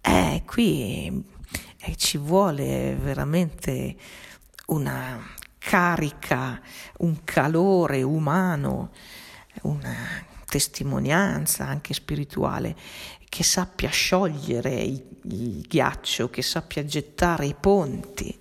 Eh, 0.02 0.44
qui 0.46 1.24
eh, 1.80 1.96
ci 1.96 2.18
vuole 2.18 2.96
veramente 2.96 3.96
una 4.68 5.20
carica, 5.58 6.62
un 6.98 7.24
calore 7.24 8.02
umano, 8.04 8.92
una 9.64 9.96
testimonianza 10.50 11.66
anche 11.66 11.94
spirituale 11.94 12.76
che 13.30 13.44
sappia 13.44 13.90
sciogliere 13.90 14.82
il, 14.82 15.62
ghiaccio, 15.62 16.30
che 16.30 16.42
sappia 16.42 16.84
gettare 16.84 17.46
i 17.46 17.56
ponti. 17.58 18.38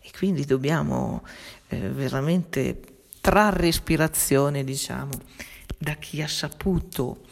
E 0.00 0.10
quindi 0.16 0.44
dobbiamo 0.46 1.22
eh, 1.68 1.90
veramente 1.90 2.80
trarre 3.20 3.68
ispirazione, 3.68 4.64
diciamo, 4.64 5.12
da 5.76 5.94
chi 5.94 6.22
ha 6.22 6.28
saputo 6.28 7.24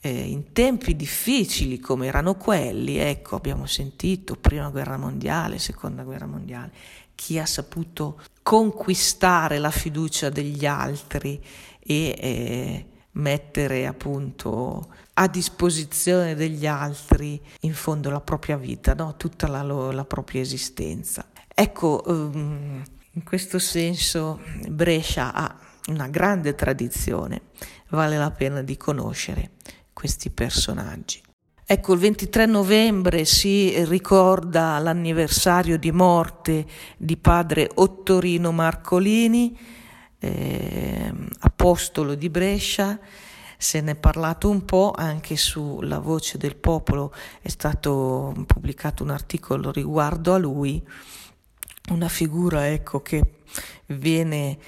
eh, 0.00 0.10
in 0.10 0.52
tempi 0.52 0.96
difficili 0.96 1.78
come 1.78 2.06
erano 2.06 2.34
quelli, 2.34 2.96
ecco, 2.96 3.36
abbiamo 3.36 3.66
sentito 3.66 4.34
prima 4.34 4.68
guerra 4.70 4.96
mondiale, 4.96 5.58
seconda 5.58 6.02
guerra 6.02 6.26
mondiale, 6.26 6.72
chi 7.14 7.38
ha 7.38 7.46
saputo 7.46 8.20
conquistare 8.42 9.58
la 9.58 9.70
fiducia 9.70 10.28
degli 10.28 10.66
altri 10.66 11.42
e 11.80 12.16
eh, 12.18 12.86
mettere 13.16 13.86
appunto 13.86 14.88
a 15.14 15.28
disposizione 15.28 16.34
degli 16.34 16.66
altri 16.66 17.40
in 17.60 17.74
fondo 17.74 18.10
la 18.10 18.20
propria 18.20 18.56
vita, 18.56 18.94
no? 18.94 19.16
tutta 19.16 19.46
la, 19.46 19.62
la, 19.62 20.04
propria 20.04 20.40
esistenza. 20.40 21.26
Ecco, 21.54 22.02
um, 22.06 22.82
in 23.12 23.22
questo 23.22 23.58
senso 23.58 24.40
Brescia 24.68 25.32
ha 25.32 25.58
una 25.88 26.08
grande 26.08 26.54
tradizione, 26.54 27.42
vale 27.88 28.18
la 28.18 28.30
pena 28.30 28.62
di 28.62 28.76
conoscere 28.76 29.52
questi 29.92 30.30
personaggi. 30.30 31.22
Ecco, 31.68 31.94
il 31.94 31.98
23 31.98 32.46
novembre 32.46 33.24
si 33.24 33.84
ricorda 33.86 34.78
l'anniversario 34.78 35.78
di 35.78 35.90
morte 35.90 36.64
di 36.96 37.16
padre 37.16 37.70
Ottorino 37.74 38.52
Marcolini, 38.52 39.58
eh, 40.18 41.12
apostolo 41.40 42.14
di 42.14 42.28
Brescia. 42.30 42.98
Se 43.58 43.80
ne 43.80 43.92
è 43.92 43.96
parlato 43.96 44.50
un 44.50 44.64
po' 44.64 44.92
anche 44.94 45.36
sulla 45.36 45.98
voce 45.98 46.36
del 46.38 46.56
popolo, 46.56 47.12
è 47.40 47.48
stato 47.48 48.44
pubblicato 48.46 49.02
un 49.02 49.10
articolo 49.10 49.70
riguardo 49.70 50.34
a 50.34 50.38
lui, 50.38 50.86
una 51.90 52.08
figura 52.08 52.68
ecco, 52.68 53.00
che 53.00 53.36
viene 53.86 54.58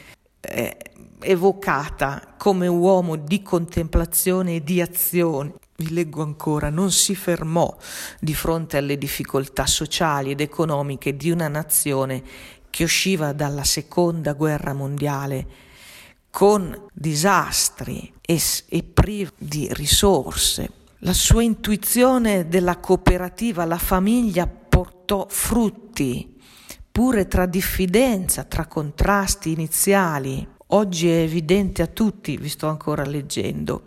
eh, 0.40 0.76
evocata 1.20 2.34
come 2.38 2.66
uomo 2.66 3.16
di 3.16 3.42
contemplazione 3.42 4.56
e 4.56 4.64
di 4.64 4.80
azione 4.80 5.54
vi 5.80 5.92
leggo 5.92 6.22
ancora, 6.22 6.70
non 6.70 6.90
si 6.90 7.14
fermò 7.14 7.76
di 8.18 8.34
fronte 8.34 8.78
alle 8.78 8.98
difficoltà 8.98 9.64
sociali 9.64 10.32
ed 10.32 10.40
economiche 10.40 11.16
di 11.16 11.30
una 11.30 11.46
nazione 11.46 12.20
che 12.70 12.84
usciva 12.84 13.32
dalla 13.32 13.64
seconda 13.64 14.32
guerra 14.34 14.72
mondiale 14.72 15.46
con 16.30 16.86
disastri 16.92 18.12
e, 18.20 18.40
e 18.68 18.82
privi 18.82 19.30
di 19.38 19.68
risorse. 19.72 20.70
La 20.98 21.12
sua 21.12 21.42
intuizione 21.42 22.48
della 22.48 22.78
cooperativa, 22.78 23.64
la 23.64 23.78
famiglia 23.78 24.46
portò 24.46 25.26
frutti, 25.28 26.36
pure 26.90 27.28
tra 27.28 27.46
diffidenza, 27.46 28.44
tra 28.44 28.66
contrasti 28.66 29.52
iniziali. 29.52 30.46
Oggi 30.68 31.08
è 31.08 31.20
evidente 31.20 31.82
a 31.82 31.86
tutti, 31.86 32.36
vi 32.36 32.48
sto 32.48 32.68
ancora 32.68 33.04
leggendo, 33.04 33.82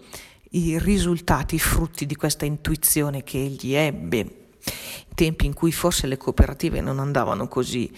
i 0.51 0.79
risultati, 0.79 1.55
i 1.55 1.59
frutti 1.59 2.05
di 2.05 2.15
questa 2.15 2.45
intuizione 2.45 3.23
che 3.23 3.37
egli 3.41 3.73
ebbe, 3.73 4.17
in 4.17 5.13
tempi 5.13 5.45
in 5.45 5.53
cui 5.53 5.71
forse 5.71 6.07
le 6.07 6.17
cooperative 6.17 6.81
non 6.81 6.99
andavano 6.99 7.47
così, 7.47 7.91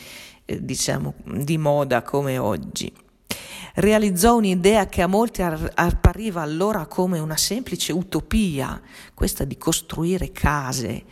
eh, 0.45 0.63
diciamo, 0.63 1.15
di 1.23 1.57
moda 1.57 2.01
come 2.01 2.37
oggi. 2.37 2.91
Realizzò 3.75 4.35
un'idea 4.35 4.85
che 4.85 5.01
a 5.01 5.07
molti 5.07 5.41
appariva 5.41 6.41
allora 6.41 6.85
come 6.85 7.17
una 7.17 7.37
semplice 7.37 7.91
utopia, 7.91 8.79
questa 9.13 9.45
di 9.45 9.57
costruire 9.57 10.31
case 10.31 11.03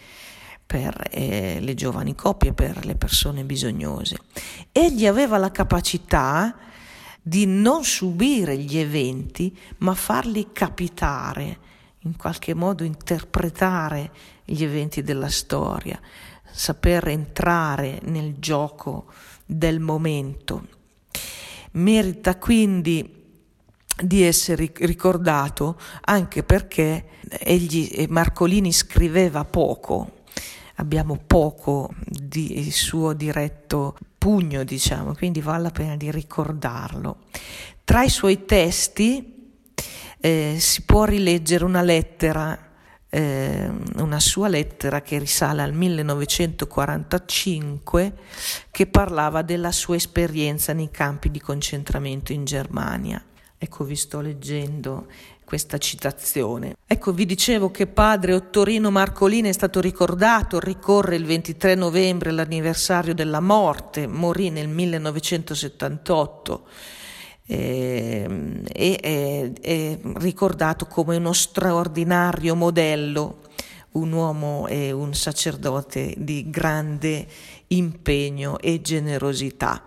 per 0.64 1.08
eh, 1.10 1.58
le 1.60 1.74
giovani 1.74 2.14
coppie, 2.14 2.54
per 2.54 2.86
le 2.86 2.96
persone 2.96 3.44
bisognose. 3.44 4.18
Egli 4.72 5.08
aveva 5.08 5.38
la 5.38 5.52
capacità 5.52 6.56
di 7.22 7.46
non 7.46 7.84
subire 7.84 8.56
gli 8.58 8.78
eventi, 8.78 9.56
ma 9.80 9.94
farli 9.96 10.50
capitare, 10.54 11.58
in 12.04 12.16
qualche 12.16 12.54
modo 12.54 12.84
interpretare 12.84 14.12
gli 14.46 14.64
eventi 14.64 15.04
della 15.04 15.30
storia, 15.30 16.00
saper 16.52 17.08
entrare 17.08 18.00
nel 18.04 18.36
gioco 18.40 19.06
del 19.46 19.80
momento. 19.80 20.68
Merita 21.72 22.38
quindi 22.38 23.20
di 24.02 24.24
essere 24.24 24.72
ricordato 24.74 25.80
anche 26.02 26.44
perché 26.44 27.06
egli, 27.30 28.06
Marcolini 28.10 28.72
scriveva 28.72 29.46
poco, 29.46 30.24
abbiamo 30.76 31.20
poco 31.26 31.94
di 32.06 32.70
suo 32.72 33.14
diretto 33.14 33.98
pugno, 34.18 34.64
diciamo, 34.64 35.14
quindi 35.14 35.42
vale 35.42 35.64
la 35.64 35.72
pena 35.72 35.96
di 35.96 36.12
ricordarlo. 36.12 37.18
Tra 37.84 38.04
i 38.04 38.10
suoi 38.10 38.46
testi 38.46 39.54
eh, 40.20 40.56
si 40.60 40.84
può 40.84 41.06
rileggere 41.06 41.66
una 41.66 41.82
lettera 41.82 42.71
eh, 43.14 43.70
una 43.98 44.22
sua 44.22 44.48
lettera 44.48 45.02
che 45.02 45.20
risale 45.20 45.62
al 45.62 45.74
1945 45.74 48.14
che 48.72 48.88
parlava 48.88 49.42
della 49.42 49.74
sua 49.74 49.98
esperienza 49.98 50.72
nei 50.72 50.90
campi 50.90 51.30
di 51.30 51.42
concentramento 51.42 52.32
in 52.32 52.46
Germania. 52.46 53.22
Ecco, 53.58 53.84
vi 53.84 53.98
sto 53.98 54.22
leggendo 54.22 55.08
questa 55.44 55.78
citazione. 55.78 56.78
Ecco, 56.88 57.12
vi 57.12 57.26
dicevo 57.26 57.70
che 57.70 57.86
padre 57.86 58.34
Ottorino 58.34 58.90
Marcolini 58.90 59.50
è 59.50 59.54
stato 59.54 59.82
ricordato, 59.82 60.62
ricorre 60.62 61.18
il 61.18 61.26
23 61.26 61.76
novembre 61.76 62.32
l'anniversario 62.32 63.14
della 63.14 63.42
morte, 63.42 64.08
morì 64.08 64.50
nel 64.50 64.70
1978 64.70 66.66
eh, 67.46 68.62
è, 68.72 69.52
è 69.62 70.00
ricordato 70.16 70.86
come 70.86 71.18
uno 71.18 71.34
straordinario 71.34 72.56
modello, 72.56 73.40
un 73.92 74.12
uomo 74.12 74.68
e 74.68 74.92
un 74.92 75.14
sacerdote 75.14 76.14
di 76.18 76.50
grande 76.50 77.28
impegno 77.68 78.60
e 78.60 78.82
generosità. 78.82 79.84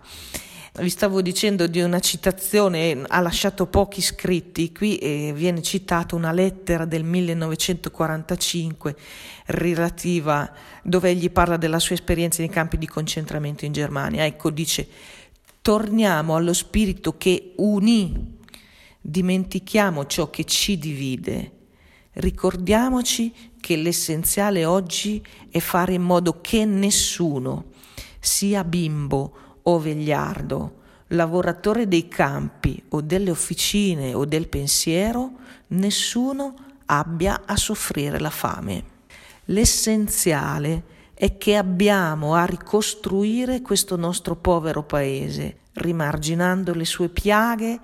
Vi 0.77 0.89
stavo 0.89 1.21
dicendo 1.21 1.67
di 1.67 1.79
una 1.79 2.01
citazione, 2.01 3.01
ha 3.07 3.21
lasciato 3.21 3.65
pochi 3.65 4.01
scritti, 4.01 4.73
qui 4.73 4.97
eh, 4.97 5.31
viene 5.33 5.61
citata 5.61 6.15
una 6.15 6.33
lettera 6.33 6.83
del 6.83 7.05
1945 7.05 8.95
relativa 9.45 10.51
dove 10.83 11.11
egli 11.11 11.31
parla 11.31 11.55
della 11.55 11.79
sua 11.79 11.95
esperienza 11.95 12.41
nei 12.41 12.49
campi 12.49 12.77
di 12.77 12.87
concentramento 12.87 13.63
in 13.63 13.71
Germania. 13.71 14.25
Ecco, 14.25 14.49
dice 14.49 14.85
torniamo 15.65 16.35
allo 16.35 16.53
spirito 16.53 17.17
che 17.17 17.53
unì, 17.55 18.37
dimentichiamo 19.01 20.05
ciò 20.05 20.29
che 20.29 20.43
ci 20.43 20.77
divide, 20.77 21.53
ricordiamoci 22.13 23.33
che 23.59 23.75
l'essenziale 23.75 24.63
oggi 24.63 25.25
è 25.49 25.57
fare 25.57 25.95
in 25.95 26.03
modo 26.03 26.39
che 26.39 26.65
nessuno, 26.65 27.71
sia 28.19 28.63
bimbo 28.63 29.59
o 29.63 29.79
vegliardo, 29.79 30.81
lavoratore 31.07 31.87
dei 31.87 32.07
campi 32.09 32.83
o 32.89 33.01
delle 33.01 33.31
officine 33.31 34.13
o 34.13 34.23
del 34.25 34.47
pensiero, 34.47 35.31
nessuno 35.69 36.53
abbia 36.85 37.41
a 37.43 37.57
soffrire 37.57 38.19
la 38.19 38.29
fame. 38.29 38.83
L'essenziale 39.45 40.83
è 41.15 41.37
che 41.37 41.55
abbiamo 41.55 42.35
a 42.35 42.45
ricostruire 42.45 43.61
questo 43.61 43.95
nostro 43.95 44.35
povero 44.35 44.83
paese, 44.83 45.59
rimarginando 45.73 46.73
le 46.73 46.85
sue 46.85 47.07
piaghe, 47.07 47.79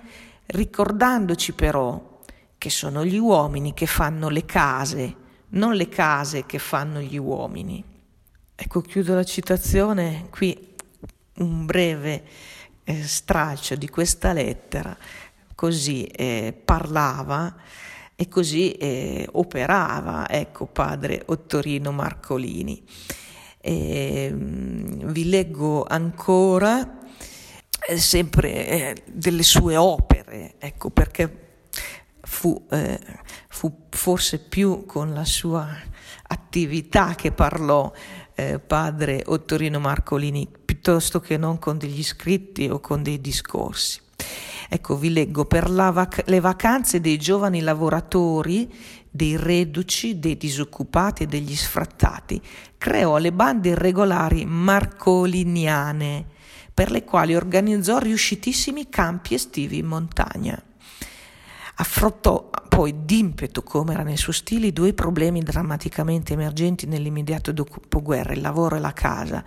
ricordandoci 0.46 1.54
però 1.54 2.20
che 2.58 2.70
sono 2.70 3.04
gli 3.04 3.16
uomini 3.16 3.72
che 3.72 3.86
fanno 3.86 4.28
le 4.28 4.44
case, 4.44 5.16
non 5.48 5.74
le 5.74 5.88
case 5.88 6.44
che 6.44 6.58
fanno 6.58 7.00
gli 7.00 7.16
uomini. 7.16 7.82
Ecco, 8.54 8.82
chiudo 8.82 9.14
la 9.14 9.24
citazione, 9.24 10.28
qui 10.30 10.74
un 11.38 11.64
breve 11.64 12.22
eh, 12.84 13.02
stralcio 13.02 13.76
di 13.76 13.88
questa 13.88 14.34
lettera, 14.34 14.94
così 15.54 16.04
eh, 16.04 16.54
parlava 16.64 17.54
e 18.22 18.28
così 18.28 18.70
eh, 18.72 19.26
operava, 19.32 20.28
ecco, 20.28 20.66
padre 20.66 21.22
Ottorino 21.26 21.90
Marcolini. 21.90 22.80
E, 23.58 24.26
ehm, 24.26 25.10
vi 25.10 25.28
leggo 25.28 25.84
ancora 25.84 27.00
eh, 27.88 27.98
sempre 27.98 28.68
eh, 28.68 29.02
delle 29.12 29.42
sue 29.42 29.76
opere, 29.76 30.54
ecco 30.58 30.90
perché 30.90 31.66
fu, 32.20 32.64
eh, 32.70 33.00
fu, 33.48 33.86
forse 33.90 34.38
più 34.38 34.86
con 34.86 35.12
la 35.12 35.24
sua 35.24 35.68
attività 36.28 37.16
che 37.16 37.32
parlò 37.32 37.90
eh, 38.36 38.60
padre 38.60 39.24
Ottorino 39.26 39.80
Marcolini 39.80 40.48
piuttosto 40.64 41.18
che 41.18 41.36
non 41.36 41.58
con 41.58 41.76
degli 41.76 42.04
scritti 42.04 42.68
o 42.68 42.78
con 42.78 43.02
dei 43.02 43.20
discorsi. 43.20 44.00
Ecco, 44.74 44.96
vi 44.96 45.12
leggo, 45.12 45.44
per 45.44 45.70
vac- 45.70 46.22
le 46.28 46.40
vacanze 46.40 47.02
dei 47.02 47.18
giovani 47.18 47.60
lavoratori, 47.60 48.72
dei 49.10 49.36
reduci, 49.36 50.18
dei 50.18 50.38
disoccupati 50.38 51.24
e 51.24 51.26
degli 51.26 51.54
sfrattati, 51.54 52.40
creò 52.78 53.18
le 53.18 53.32
bande 53.32 53.68
irregolari 53.68 54.46
marcoliniane, 54.46 56.24
per 56.72 56.90
le 56.90 57.04
quali 57.04 57.34
organizzò 57.34 57.98
riuscitissimi 57.98 58.88
campi 58.88 59.34
estivi 59.34 59.76
in 59.76 59.84
montagna. 59.88 60.58
Affrontò 61.74 62.48
poi 62.66 63.04
d'impeto, 63.04 63.62
come 63.62 63.92
era 63.92 64.02
nel 64.02 64.16
suo 64.16 64.32
stile, 64.32 64.68
i 64.68 64.72
due 64.72 64.94
problemi 64.94 65.42
drammaticamente 65.42 66.32
emergenti 66.32 66.86
nell'immediato 66.86 67.52
dopoguerra, 67.52 68.32
il 68.32 68.40
lavoro 68.40 68.76
e 68.76 68.80
la 68.80 68.94
casa. 68.94 69.44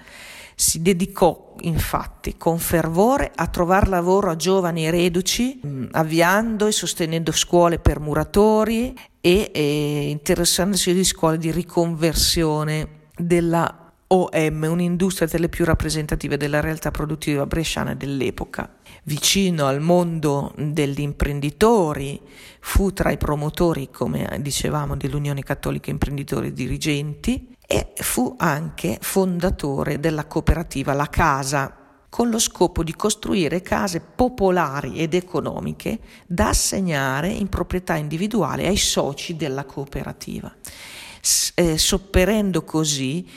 Si 0.55 0.81
dedicò 0.81 1.55
infatti 1.61 2.37
con 2.37 2.59
fervore 2.59 3.31
a 3.35 3.47
trovare 3.47 3.89
lavoro 3.89 4.31
a 4.31 4.35
giovani 4.35 4.89
reduci, 4.89 5.59
mm, 5.65 5.85
avviando 5.91 6.67
e 6.67 6.71
sostenendo 6.71 7.31
scuole 7.33 7.79
per 7.79 7.99
muratori 7.99 8.97
e, 9.19 9.51
e 9.53 10.09
interessandosi 10.09 10.93
di 10.93 11.03
scuole 11.03 11.37
di 11.37 11.51
riconversione 11.51 13.09
della 13.17 13.85
OM, 14.07 14.63
un'industria 14.63 15.27
delle 15.27 15.49
più 15.49 15.65
rappresentative 15.65 16.37
della 16.37 16.59
realtà 16.59 16.91
produttiva 16.91 17.45
bresciana 17.45 17.95
dell'epoca. 17.95 18.77
Vicino 19.03 19.65
al 19.65 19.81
mondo 19.81 20.53
degli 20.57 21.01
imprenditori, 21.01 22.21
fu 22.59 22.93
tra 22.93 23.11
i 23.11 23.17
promotori, 23.17 23.89
come 23.89 24.37
dicevamo, 24.39 24.95
dell'Unione 24.95 25.43
Cattolica 25.43 25.89
Imprenditori 25.89 26.53
Dirigenti 26.53 27.54
e 27.67 27.93
fu 27.95 28.35
anche 28.37 28.97
fondatore 29.01 29.99
della 29.99 30.25
cooperativa 30.25 30.93
La 30.93 31.09
Casa, 31.09 31.85
con 32.09 32.29
lo 32.29 32.39
scopo 32.39 32.81
di 32.81 32.95
costruire 32.95 33.61
case 33.61 33.99
popolari 33.99 34.99
ed 34.99 35.13
economiche 35.13 35.99
da 36.25 36.47
assegnare 36.47 37.27
in 37.27 37.49
proprietà 37.49 37.95
individuale 37.95 38.67
ai 38.67 38.77
soci 38.77 39.35
della 39.35 39.65
cooperativa, 39.65 40.49
eh, 41.55 41.77
sopperendo 41.77 42.63
così 42.63 43.27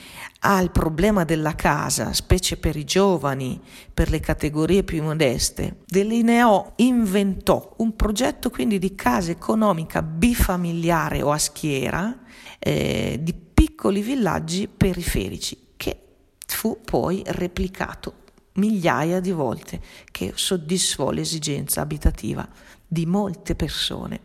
al 0.41 0.71
problema 0.71 1.25
della 1.25 1.57
casa, 1.57 2.13
specie 2.13 2.57
per 2.57 2.77
i 2.77 2.85
giovani, 2.85 3.61
per 3.93 4.11
le 4.11 4.21
categorie 4.21 4.85
più 4.85 5.03
modeste, 5.03 5.79
delineò, 5.85 6.75
inventò 6.77 7.75
un 7.79 7.97
progetto 7.97 8.49
quindi 8.49 8.79
di 8.79 8.95
casa 8.95 9.33
economica 9.33 10.03
bifamiliare 10.03 11.23
o 11.23 11.33
a 11.33 11.39
schiera 11.39 12.17
eh, 12.61 13.19
di 13.21 13.35
piccoli 13.79 14.03
villaggi 14.03 14.67
periferici 14.67 15.57
che 15.77 16.01
fu 16.45 16.81
poi 16.85 17.23
replicato 17.25 18.25
migliaia 18.55 19.21
di 19.21 19.31
volte, 19.31 19.81
che 20.11 20.33
soddisfò 20.35 21.13
l'esigenza 21.13 21.81
abitativa 21.81 22.45
di 22.85 23.07
molte 23.07 23.55
persone. 23.55 24.21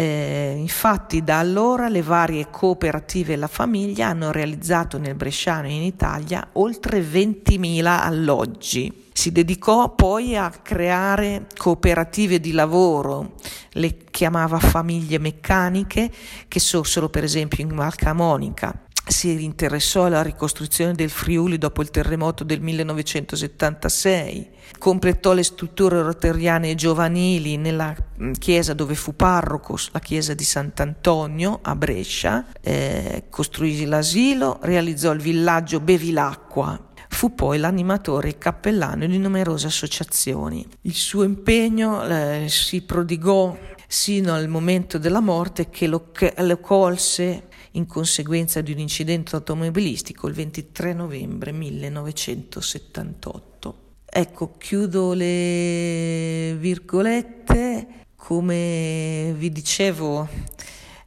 Eh, 0.00 0.54
infatti 0.56 1.22
da 1.22 1.40
allora 1.40 1.90
le 1.90 2.00
varie 2.00 2.48
cooperative 2.50 3.34
e 3.34 3.36
la 3.36 3.48
famiglia 3.48 4.06
hanno 4.06 4.32
realizzato 4.32 4.96
nel 4.96 5.14
Bresciano 5.14 5.66
e 5.66 5.74
in 5.74 5.82
Italia 5.82 6.48
oltre 6.52 7.02
20.000 7.02 7.84
alloggi. 7.84 9.08
Si 9.12 9.30
dedicò 9.30 9.94
poi 9.94 10.38
a 10.38 10.48
creare 10.48 11.48
cooperative 11.54 12.40
di 12.40 12.52
lavoro, 12.52 13.34
le 13.72 13.98
chiamava 14.10 14.58
famiglie 14.58 15.18
meccaniche, 15.18 16.10
che 16.48 16.60
sorsero 16.60 17.10
per 17.10 17.24
esempio 17.24 17.62
in 17.62 17.74
Val 17.74 17.94
Camonica 17.94 18.88
si 19.10 19.42
interessò 19.44 20.04
alla 20.04 20.22
ricostruzione 20.22 20.92
del 20.92 21.10
Friuli 21.10 21.58
dopo 21.58 21.82
il 21.82 21.90
terremoto 21.90 22.44
del 22.44 22.60
1976, 22.60 24.50
completò 24.78 25.32
le 25.32 25.42
strutture 25.42 26.00
rotariane 26.02 26.74
giovanili 26.74 27.56
nella 27.56 27.94
mm, 28.20 28.32
chiesa 28.32 28.72
dove 28.72 28.94
fu 28.94 29.16
parroco, 29.16 29.76
la 29.92 29.98
chiesa 29.98 30.34
di 30.34 30.44
Sant'Antonio 30.44 31.58
a 31.62 31.74
Brescia, 31.74 32.46
eh, 32.60 33.24
costruì 33.28 33.84
l'asilo, 33.84 34.58
realizzò 34.62 35.12
il 35.12 35.20
villaggio 35.20 35.80
Bevilacqua, 35.80 36.88
fu 37.08 37.34
poi 37.34 37.58
l'animatore 37.58 38.28
e 38.28 38.38
cappellano 38.38 39.06
di 39.06 39.18
numerose 39.18 39.66
associazioni. 39.66 40.66
Il 40.82 40.94
suo 40.94 41.24
impegno 41.24 42.04
eh, 42.04 42.46
si 42.48 42.82
prodigò 42.82 43.56
sino 43.92 44.34
al 44.34 44.46
momento 44.46 44.98
della 44.98 45.18
morte 45.18 45.68
che 45.68 45.88
lo, 45.88 46.12
lo 46.36 46.60
colse 46.60 47.48
in 47.72 47.86
conseguenza 47.86 48.60
di 48.60 48.70
un 48.70 48.78
incidente 48.78 49.34
automobilistico 49.34 50.28
il 50.28 50.34
23 50.34 50.92
novembre 50.92 51.50
1978. 51.50 53.78
Ecco, 54.06 54.54
chiudo 54.58 55.12
le 55.12 56.54
virgolette 56.56 58.04
come 58.14 59.34
vi 59.36 59.50
dicevo, 59.50 60.28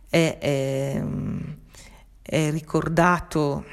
è, 0.10 0.38
è, 0.42 1.02
è 2.22 2.52
ricordato 2.52 3.64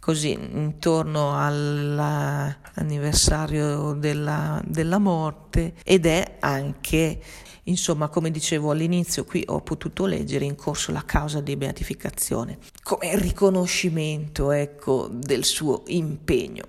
così 0.00 0.32
intorno 0.32 1.38
all'anniversario 1.38 3.92
della, 3.92 4.60
della 4.64 4.98
morte 4.98 5.74
ed 5.84 6.06
è 6.06 6.38
anche 6.40 7.20
Insomma, 7.64 8.08
come 8.08 8.30
dicevo 8.30 8.72
all'inizio, 8.72 9.24
qui 9.24 9.44
ho 9.46 9.60
potuto 9.60 10.06
leggere 10.06 10.44
in 10.44 10.56
corso 10.56 10.90
la 10.90 11.04
causa 11.04 11.40
di 11.40 11.56
beatificazione, 11.56 12.58
come 12.82 13.16
riconoscimento 13.16 14.50
ecco, 14.50 15.08
del 15.12 15.44
suo 15.44 15.84
impegno. 15.86 16.64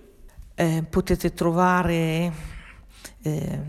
Eh, 0.53 0.83
potete 0.87 1.33
trovare 1.33 2.31
eh, 3.23 3.59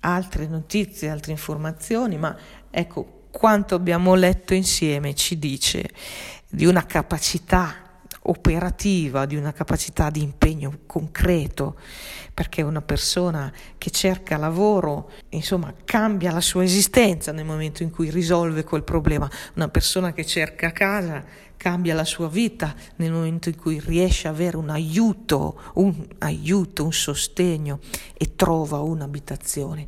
altre 0.00 0.48
notizie, 0.48 1.08
altre 1.08 1.30
informazioni, 1.30 2.18
ma 2.18 2.36
ecco 2.68 3.20
quanto 3.30 3.76
abbiamo 3.76 4.14
letto 4.14 4.52
insieme 4.52 5.14
ci 5.14 5.38
dice 5.38 5.88
di 6.48 6.66
una 6.66 6.84
capacità 6.84 7.91
operativa, 8.24 9.26
di 9.26 9.36
una 9.36 9.52
capacità 9.52 10.10
di 10.10 10.22
impegno 10.22 10.80
concreto, 10.86 11.76
perché 12.32 12.62
una 12.62 12.82
persona 12.82 13.52
che 13.78 13.90
cerca 13.90 14.36
lavoro, 14.36 15.10
insomma, 15.30 15.74
cambia 15.84 16.30
la 16.32 16.40
sua 16.40 16.64
esistenza 16.64 17.32
nel 17.32 17.44
momento 17.44 17.82
in 17.82 17.90
cui 17.90 18.10
risolve 18.10 18.64
quel 18.64 18.84
problema. 18.84 19.30
Una 19.54 19.68
persona 19.68 20.12
che 20.12 20.24
cerca 20.24 20.72
casa 20.72 21.24
cambia 21.56 21.94
la 21.94 22.04
sua 22.04 22.28
vita 22.28 22.74
nel 22.96 23.12
momento 23.12 23.48
in 23.48 23.56
cui 23.56 23.80
riesce 23.80 24.26
ad 24.26 24.34
avere 24.34 24.56
un 24.56 24.70
aiuto, 24.70 25.60
un 25.74 25.94
aiuto, 26.18 26.84
un 26.84 26.92
sostegno 26.92 27.78
e 28.14 28.34
trova 28.34 28.80
un'abitazione. 28.80 29.86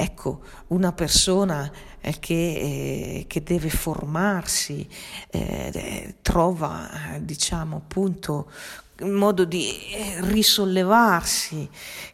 Ecco, 0.00 0.42
una 0.68 0.92
persona 0.92 1.68
eh, 2.00 2.20
che, 2.20 2.34
eh, 2.34 3.24
che, 3.26 3.42
deve 3.42 3.68
formarsi 3.68 4.88
eh, 5.28 6.14
trova, 6.22 6.88
diciamo, 7.18 7.78
appunto, 7.78 8.48
un 9.00 9.10
modo 9.10 9.44
di 9.44 9.66
eh, 9.90 10.20
risollevarsi, 10.20 11.68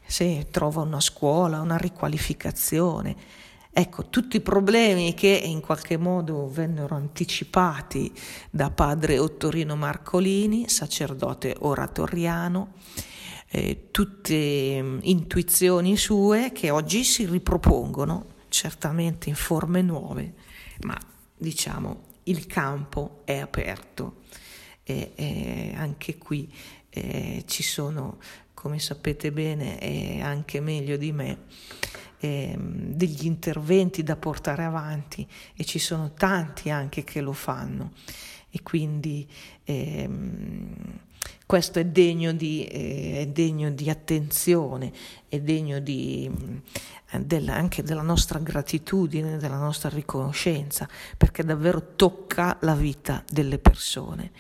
se 0.07 0.47
trova 0.51 0.81
una 0.81 1.01
scuola, 1.01 1.61
una 1.61 1.77
riqualificazione. 1.77 3.15
Ecco, 3.71 4.07
tutti 4.07 4.37
i 4.37 4.41
problemi 4.41 5.13
che 5.13 5.29
in 5.45 5.61
qualche 5.61 5.99
modo 5.99 6.49
vennero 6.49 6.95
anticipati 6.95 8.11
da 8.49 8.71
padre 8.71 9.19
Ottorino 9.19 9.77
Marcolini, 9.77 10.71
sacerdote 10.71 11.55
oratoriano, 11.59 12.73
eh, 13.55 13.87
tutte 13.93 14.83
mm, 14.83 14.99
intuizioni 15.03 15.97
sue 15.97 16.51
che 16.53 16.71
oggi 16.71 17.05
si 17.05 17.25
ripropongono, 17.25 18.27
certamente 18.49 19.29
in 19.29 19.37
forme 19.37 19.81
nuove, 19.81 20.35
ma 20.81 20.99
diciamo 21.37 22.03
il 22.25 22.47
campo 22.47 23.21
è 23.25 23.39
aperto. 23.39 24.23
E, 24.83 25.13
e 25.15 25.73
anche 25.77 26.19
qui 26.19 26.53
eh, 26.91 27.45
ci 27.47 27.63
sono, 27.63 28.19
come 28.55 28.81
sapete 28.81 29.31
bene 29.31 29.79
e 29.79 30.21
anche 30.21 30.59
meglio 30.59 30.97
di 30.97 31.13
me, 31.13 31.45
eh, 32.19 32.57
degli 32.59 33.25
interventi 33.25 34.03
da 34.03 34.17
portare 34.17 34.65
avanti 34.65 35.25
e 35.55 35.65
ci 35.65 35.79
sono 35.79 36.13
tanti 36.13 36.71
anche 36.71 37.05
che 37.05 37.21
lo 37.21 37.33
fanno. 37.33 37.93
E 38.51 38.63
quindi 38.63 39.29
ehm, 39.63 41.03
questo 41.47 41.79
è 41.79 41.85
degno 41.85 42.33
di, 42.33 42.65
eh, 42.65 43.21
è 43.21 43.27
degno 43.27 43.71
di 43.71 43.91
attenzione, 43.91 44.93
è 45.29 45.41
degno 45.41 45.79
di, 45.79 46.31
eh, 47.11 47.21
della, 47.21 47.55
anche 47.55 47.83
della 47.83 48.03
nostra 48.03 48.39
gratitudine, 48.39 49.37
della 49.37 49.59
nostra 49.59 49.89
riconoscenza, 49.89 50.89
perché 51.17 51.45
davvero 51.45 51.95
tocca 51.97 52.57
la 52.61 52.75
vita 52.75 53.23
delle 53.31 53.59
persone. 53.59 54.33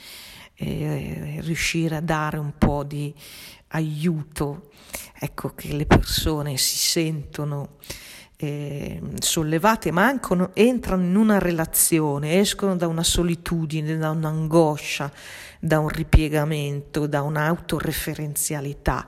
Eh, 0.57 1.40
riuscire 1.40 1.97
a 1.97 2.01
dare 2.01 2.38
un 2.38 2.53
po' 2.57 2.85
di 2.85 3.12
aiuto, 3.68 4.70
ecco 5.18 5.53
che 5.55 5.73
le 5.73 5.85
persone 5.85 6.57
si 6.57 6.77
sentono 6.77 7.79
eh, 8.44 9.00
sollevate, 9.18 9.90
ma 9.90 10.04
anche 10.04 10.50
entrano 10.52 11.02
in 11.02 11.16
una 11.16 11.38
relazione, 11.38 12.38
escono 12.40 12.76
da 12.76 12.87
una 12.87 13.02
solitudine, 13.02 13.96
da 13.96 14.11
un'angoscia, 14.11 15.11
da 15.59 15.78
un 15.78 15.88
ripiegamento, 15.88 17.07
da 17.07 17.22
un'autoreferenzialità. 17.22 19.07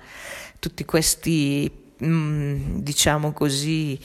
Tutti 0.58 0.84
questi 0.86 1.70
mm, 2.02 2.78
diciamo 2.78 3.32
così, 3.32 3.98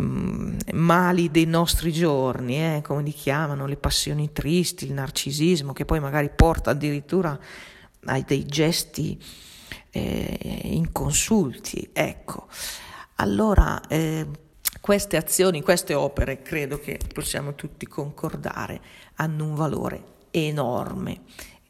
mm, 0.00 0.56
mali 0.74 1.30
dei 1.30 1.46
nostri 1.46 1.92
giorni, 1.92 2.76
eh, 2.76 2.82
come 2.82 3.02
li 3.02 3.12
chiamano, 3.12 3.66
le 3.66 3.76
passioni 3.76 4.30
tristi, 4.32 4.84
il 4.84 4.92
narcisismo, 4.92 5.72
che 5.72 5.84
poi 5.84 5.98
magari 5.98 6.30
porta 6.34 6.70
addirittura 6.70 7.38
a 8.04 8.20
dei 8.20 8.46
gesti 8.46 9.20
eh, 9.90 10.60
inconsulti. 10.62 11.90
Ecco, 11.92 12.46
allora 13.16 13.80
eh, 13.88 14.26
queste 14.86 15.16
azioni, 15.16 15.62
queste 15.62 15.94
opere, 15.94 16.42
credo 16.42 16.78
che 16.78 17.00
possiamo 17.12 17.56
tutti 17.56 17.88
concordare, 17.88 18.80
hanno 19.16 19.44
un 19.44 19.56
valore 19.56 20.04
enorme. 20.30 21.22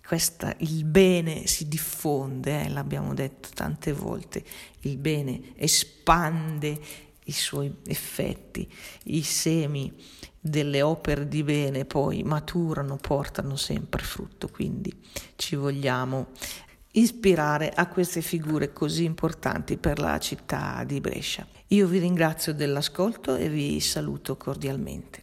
Questa, 0.07 0.55
il 0.59 0.85
bene 0.85 1.47
si 1.47 1.67
diffonde, 1.67 2.65
eh, 2.65 2.69
l'abbiamo 2.69 3.15
detto 3.15 3.49
tante 3.55 3.95
volte, 3.95 4.45
il 4.81 4.99
bene 4.99 5.55
espande 5.57 6.79
i 7.25 7.33
suoi 7.33 7.75
effetti, 7.87 8.71
i 9.05 9.23
semi 9.23 9.91
delle 10.39 10.83
opere 10.83 11.27
di 11.27 11.43
bene 11.43 11.87
poi 11.87 12.23
maturano, 12.23 12.97
portano 12.97 13.57
sempre 13.57 14.03
frutto, 14.03 14.49
quindi 14.49 14.93
ci 15.37 15.57
vogliamo 15.57 16.27
ispirare 16.99 17.71
a 17.75 17.87
queste 17.89 18.21
figure 18.21 18.73
così 18.73 19.05
importanti 19.05 19.77
per 19.77 19.99
la 19.99 20.19
città 20.19 20.83
di 20.85 21.01
Brescia. 21.01 21.47
Io 21.69 21.87
vi 21.87 21.99
ringrazio 21.99 22.55
dell'ascolto 22.55 23.37
e 23.37 23.49
vi 23.49 23.81
saluto 23.81 24.37
cordialmente. 24.37 25.15